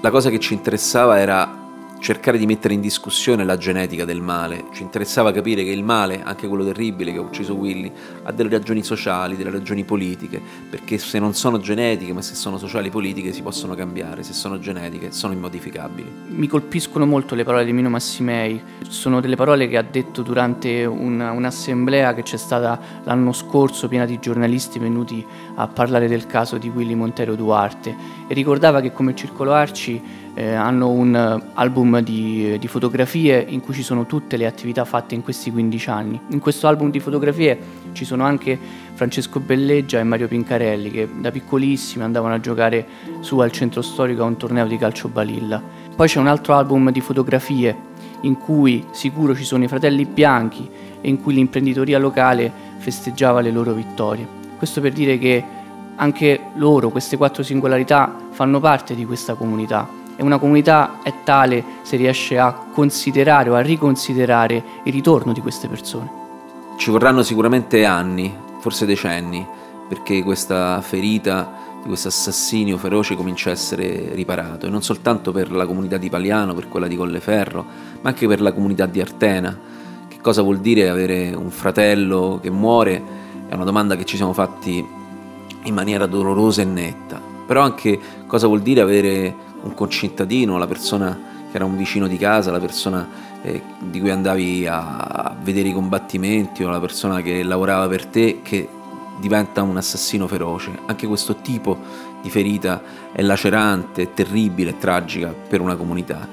la 0.00 0.10
cosa 0.10 0.28
che 0.28 0.40
ci 0.40 0.54
interessava 0.54 1.20
era 1.20 1.59
cercare 2.00 2.38
di 2.38 2.46
mettere 2.46 2.72
in 2.72 2.80
discussione 2.80 3.44
la 3.44 3.58
genetica 3.58 4.06
del 4.06 4.22
male, 4.22 4.64
ci 4.72 4.82
interessava 4.82 5.32
capire 5.32 5.62
che 5.62 5.70
il 5.70 5.84
male, 5.84 6.22
anche 6.22 6.48
quello 6.48 6.64
terribile 6.64 7.12
che 7.12 7.18
ha 7.18 7.20
ucciso 7.20 7.54
Willy, 7.54 7.92
ha 8.22 8.32
delle 8.32 8.48
ragioni 8.48 8.82
sociali, 8.82 9.36
delle 9.36 9.50
ragioni 9.50 9.84
politiche, 9.84 10.40
perché 10.68 10.96
se 10.96 11.18
non 11.18 11.34
sono 11.34 11.58
genetiche, 11.58 12.14
ma 12.14 12.22
se 12.22 12.34
sono 12.34 12.56
sociali 12.56 12.88
e 12.88 12.90
politiche 12.90 13.32
si 13.32 13.42
possono 13.42 13.74
cambiare, 13.74 14.22
se 14.22 14.32
sono 14.32 14.58
genetiche 14.58 15.12
sono 15.12 15.34
immodificabili. 15.34 16.10
Mi 16.28 16.46
colpiscono 16.46 17.04
molto 17.04 17.34
le 17.34 17.44
parole 17.44 17.66
di 17.66 17.72
Mino 17.72 17.90
Massimei, 17.90 18.60
sono 18.88 19.20
delle 19.20 19.36
parole 19.36 19.68
che 19.68 19.76
ha 19.76 19.82
detto 19.82 20.22
durante 20.22 20.86
una- 20.86 21.32
un'assemblea 21.32 22.14
che 22.14 22.22
c'è 22.22 22.38
stata 22.38 22.80
l'anno 23.04 23.32
scorso 23.32 23.88
piena 23.88 24.06
di 24.06 24.18
giornalisti 24.18 24.78
venuti 24.78 25.24
a 25.54 25.68
parlare 25.68 26.08
del 26.08 26.26
caso 26.26 26.56
di 26.56 26.70
Willy 26.70 26.94
Montero 26.94 27.34
Duarte. 27.34 27.94
E 28.26 28.32
ricordava 28.32 28.80
che 28.80 28.92
come 28.92 29.14
Circolo 29.14 29.52
Arci 29.52 30.19
eh, 30.34 30.54
hanno 30.54 30.88
un 30.88 31.14
eh, 31.14 31.50
album 31.54 32.00
di, 32.00 32.56
di 32.58 32.66
fotografie 32.68 33.44
in 33.48 33.60
cui 33.60 33.74
ci 33.74 33.82
sono 33.82 34.06
tutte 34.06 34.36
le 34.36 34.46
attività 34.46 34.84
fatte 34.84 35.14
in 35.14 35.22
questi 35.22 35.50
15 35.50 35.90
anni. 35.90 36.20
In 36.28 36.38
questo 36.38 36.66
album 36.66 36.90
di 36.90 37.00
fotografie 37.00 37.58
ci 37.92 38.04
sono 38.04 38.24
anche 38.24 38.58
Francesco 38.94 39.40
Belleggia 39.40 39.98
e 39.98 40.04
Mario 40.04 40.28
Pincarelli 40.28 40.90
che 40.90 41.08
da 41.18 41.30
piccolissimi 41.30 42.04
andavano 42.04 42.34
a 42.34 42.40
giocare 42.40 42.86
su 43.20 43.38
al 43.38 43.50
centro 43.50 43.82
storico 43.82 44.22
a 44.22 44.26
un 44.26 44.36
torneo 44.36 44.66
di 44.66 44.76
calcio 44.76 45.08
balilla. 45.08 45.62
Poi 45.94 46.06
c'è 46.08 46.18
un 46.18 46.28
altro 46.28 46.54
album 46.54 46.90
di 46.90 47.00
fotografie 47.00 47.88
in 48.22 48.36
cui 48.36 48.84
sicuro 48.92 49.34
ci 49.34 49.44
sono 49.44 49.64
i 49.64 49.68
fratelli 49.68 50.04
bianchi 50.04 50.68
e 51.00 51.08
in 51.08 51.20
cui 51.20 51.34
l'imprenditoria 51.34 51.98
locale 51.98 52.52
festeggiava 52.78 53.40
le 53.40 53.50
loro 53.50 53.72
vittorie. 53.72 54.26
Questo 54.56 54.80
per 54.80 54.92
dire 54.92 55.18
che 55.18 55.42
anche 55.96 56.40
loro, 56.54 56.90
queste 56.90 57.16
quattro 57.16 57.42
singolarità, 57.42 58.14
fanno 58.30 58.60
parte 58.60 58.94
di 58.94 59.04
questa 59.04 59.34
comunità 59.34 59.99
e 60.20 60.22
una 60.22 60.36
comunità 60.36 60.98
è 61.02 61.14
tale 61.24 61.64
se 61.80 61.96
riesce 61.96 62.38
a 62.38 62.52
considerare 62.52 63.48
o 63.48 63.54
a 63.54 63.60
riconsiderare 63.60 64.62
il 64.82 64.92
ritorno 64.92 65.32
di 65.32 65.40
queste 65.40 65.66
persone. 65.66 66.10
Ci 66.76 66.90
vorranno 66.90 67.22
sicuramente 67.22 67.86
anni, 67.86 68.30
forse 68.58 68.84
decenni, 68.84 69.46
perché 69.88 70.22
questa 70.22 70.82
ferita 70.82 71.50
di 71.80 71.88
questo 71.88 72.08
assassinio 72.08 72.76
feroce 72.76 73.16
comincia 73.16 73.48
a 73.48 73.52
essere 73.54 74.10
riparato, 74.12 74.66
e 74.66 74.68
non 74.68 74.82
soltanto 74.82 75.32
per 75.32 75.50
la 75.50 75.64
comunità 75.64 75.96
di 75.96 76.10
Paliano, 76.10 76.52
per 76.52 76.68
quella 76.68 76.86
di 76.86 76.96
Colleferro, 76.96 77.64
ma 78.02 78.10
anche 78.10 78.26
per 78.26 78.42
la 78.42 78.52
comunità 78.52 78.84
di 78.84 79.00
Artena. 79.00 79.58
Che 80.06 80.18
cosa 80.20 80.42
vuol 80.42 80.58
dire 80.58 80.90
avere 80.90 81.32
un 81.34 81.50
fratello 81.50 82.40
che 82.42 82.50
muore? 82.50 83.02
È 83.48 83.54
una 83.54 83.64
domanda 83.64 83.96
che 83.96 84.04
ci 84.04 84.16
siamo 84.16 84.34
fatti 84.34 84.86
in 85.62 85.74
maniera 85.74 86.04
dolorosa 86.04 86.60
e 86.60 86.66
netta. 86.66 87.18
Però 87.46 87.62
anche 87.62 87.98
cosa 88.26 88.46
vuol 88.46 88.60
dire 88.60 88.82
avere 88.82 89.48
un 89.62 89.74
concittadino, 89.74 90.58
la 90.58 90.66
persona 90.66 91.18
che 91.50 91.56
era 91.56 91.64
un 91.64 91.76
vicino 91.76 92.06
di 92.06 92.16
casa, 92.16 92.50
la 92.50 92.60
persona 92.60 93.08
eh, 93.42 93.62
di 93.78 94.00
cui 94.00 94.10
andavi 94.10 94.66
a 94.68 95.34
vedere 95.42 95.68
i 95.68 95.72
combattimenti 95.72 96.62
o 96.62 96.68
la 96.68 96.80
persona 96.80 97.20
che 97.22 97.42
lavorava 97.42 97.88
per 97.88 98.06
te 98.06 98.40
che 98.42 98.68
diventa 99.18 99.62
un 99.62 99.76
assassino 99.76 100.26
feroce. 100.26 100.78
Anche 100.86 101.06
questo 101.06 101.36
tipo 101.36 101.76
di 102.22 102.30
ferita 102.30 102.82
è 103.12 103.22
lacerante, 103.22 104.12
terribile, 104.14 104.78
tragica 104.78 105.28
per 105.28 105.60
una 105.60 105.76
comunità. 105.76 106.26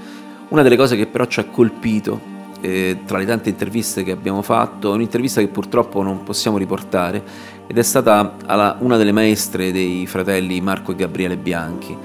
Una 0.49 0.61
delle 0.61 0.77
cose 0.77 0.95
che 0.95 1.07
però 1.07 1.25
ci 1.25 1.39
ha 1.39 1.45
colpito 1.45 2.35
eh, 2.61 2.99
tra 3.05 3.17
le 3.17 3.25
tante 3.25 3.49
interviste 3.49 4.03
che 4.03 4.11
abbiamo 4.11 4.41
fatto, 4.41 4.91
è 4.91 4.95
un'intervista 4.95 5.41
che 5.41 5.47
purtroppo 5.47 6.01
non 6.01 6.23
possiamo 6.23 6.57
riportare 6.57 7.23
ed 7.67 7.77
è 7.77 7.83
stata 7.83 8.35
alla, 8.45 8.77
una 8.79 8.97
delle 8.97 9.11
maestre 9.11 9.71
dei 9.71 10.07
fratelli 10.07 10.59
Marco 10.61 10.91
e 10.91 10.95
Gabriele 10.95 11.37
Bianchi. 11.37 11.95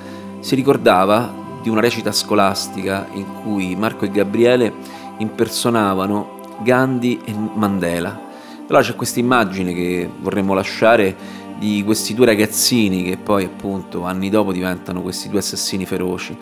Si 0.42 0.56
ricordava 0.56 1.32
di 1.62 1.68
una 1.68 1.80
recita 1.80 2.10
scolastica 2.10 3.06
in 3.12 3.24
cui 3.42 3.76
Marco 3.76 4.04
e 4.04 4.10
Gabriele 4.10 4.74
impersonavano 5.18 6.40
Gandhi 6.64 7.20
e 7.24 7.32
Mandela. 7.32 8.20
Allora 8.66 8.82
c'è 8.82 8.96
questa 8.96 9.20
immagine 9.20 9.72
che 9.72 10.10
vorremmo 10.20 10.52
lasciare 10.52 11.16
di 11.60 11.84
questi 11.84 12.12
due 12.12 12.26
ragazzini 12.26 13.04
che 13.04 13.18
poi 13.18 13.44
appunto 13.44 14.04
anni 14.04 14.30
dopo 14.30 14.52
diventano 14.52 15.00
questi 15.00 15.28
due 15.28 15.38
assassini 15.38 15.86
feroci. 15.86 16.36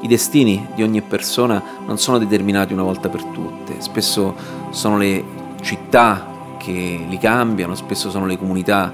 I 0.00 0.08
destini 0.08 0.66
di 0.74 0.82
ogni 0.82 1.00
persona 1.00 1.62
non 1.86 1.96
sono 1.96 2.18
determinati 2.18 2.72
una 2.72 2.82
volta 2.82 3.08
per 3.08 3.22
tutte, 3.22 3.76
spesso 3.78 4.34
sono 4.70 4.98
le 4.98 5.24
città 5.62 6.56
che 6.58 7.04
li 7.08 7.18
cambiano, 7.18 7.76
spesso 7.76 8.10
sono 8.10 8.26
le 8.26 8.36
comunità 8.36 8.92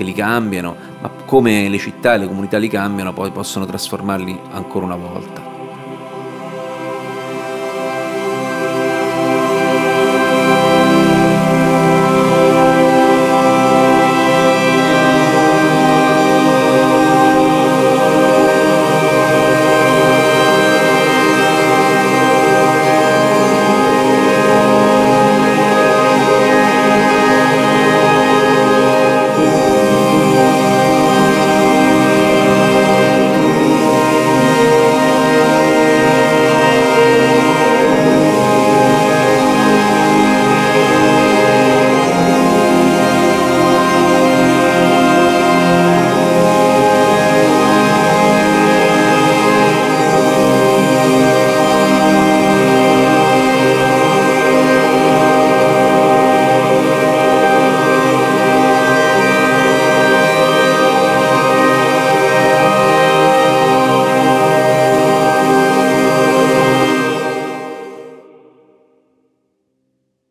che 0.00 0.06
li 0.06 0.14
cambiano, 0.14 0.74
ma 1.02 1.10
come 1.26 1.68
le 1.68 1.76
città 1.76 2.14
e 2.14 2.18
le 2.18 2.26
comunità 2.26 2.56
li 2.56 2.68
cambiano 2.68 3.12
poi 3.12 3.30
possono 3.30 3.66
trasformarli 3.66 4.40
ancora 4.52 4.86
una 4.86 4.96
volta. 4.96 5.49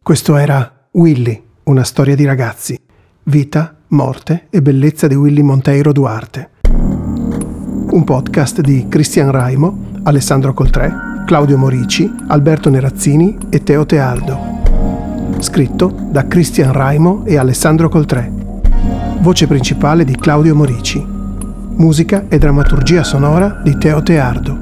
Questo 0.10 0.38
era 0.38 0.88
Willy, 0.94 1.40
una 1.66 1.84
storia 1.84 2.16
di 2.16 2.26
ragazzi. 2.26 2.76
Vita, 3.26 3.78
morte 3.90 4.48
e 4.50 4.60
bellezza 4.60 5.06
di 5.06 5.14
Willy 5.14 5.44
Monteiro 5.44 5.92
Duarte. 5.92 6.50
Un 7.92 8.04
podcast 8.04 8.60
di 8.62 8.88
Cristian 8.90 9.30
Raimo, 9.30 10.00
Alessandro 10.06 10.56
Coltré, 10.56 10.92
Claudio 11.28 11.60
Morici, 11.60 12.12
Alberto 12.26 12.72
Nerazzini 12.72 13.38
e 13.52 13.62
Teo 13.62 13.86
Tealdo. 13.86 15.38
Scritto 15.38 15.96
da 16.10 16.26
Cristian 16.28 16.74
Raimo 16.74 17.24
e 17.28 17.38
Alessandro 17.38 17.88
Coltré. 17.88 18.32
Voce 19.20 19.46
principale 19.46 20.06
di 20.06 20.16
Claudio 20.16 20.56
Morici. 20.56 21.06
Musica 21.06 22.26
e 22.30 22.40
drammaturgia 22.40 23.04
sonora 23.04 23.62
di 23.64 23.78
Teo 23.78 24.02
Teardo. 24.02 24.58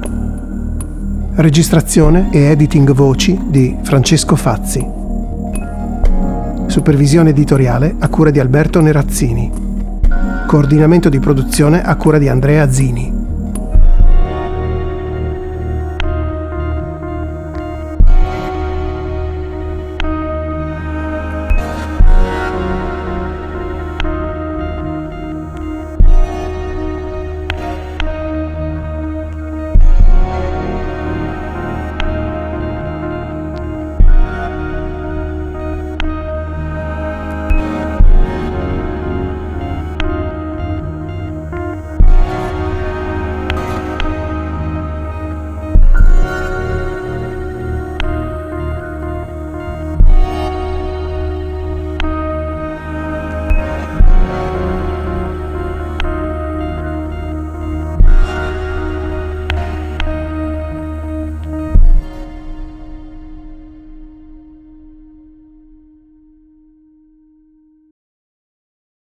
Registrazione 1.36 2.28
e 2.32 2.38
editing 2.50 2.92
voci 2.92 3.40
di 3.48 3.74
Francesco 3.80 4.36
Fazzi. 4.36 4.97
Supervisione 6.68 7.30
editoriale 7.30 7.96
a 7.98 8.08
cura 8.08 8.30
di 8.30 8.38
Alberto 8.38 8.80
Nerazzini. 8.82 9.50
Coordinamento 10.46 11.08
di 11.08 11.18
produzione 11.18 11.82
a 11.82 11.96
cura 11.96 12.18
di 12.18 12.28
Andrea 12.28 12.70
Zini. 12.70 13.17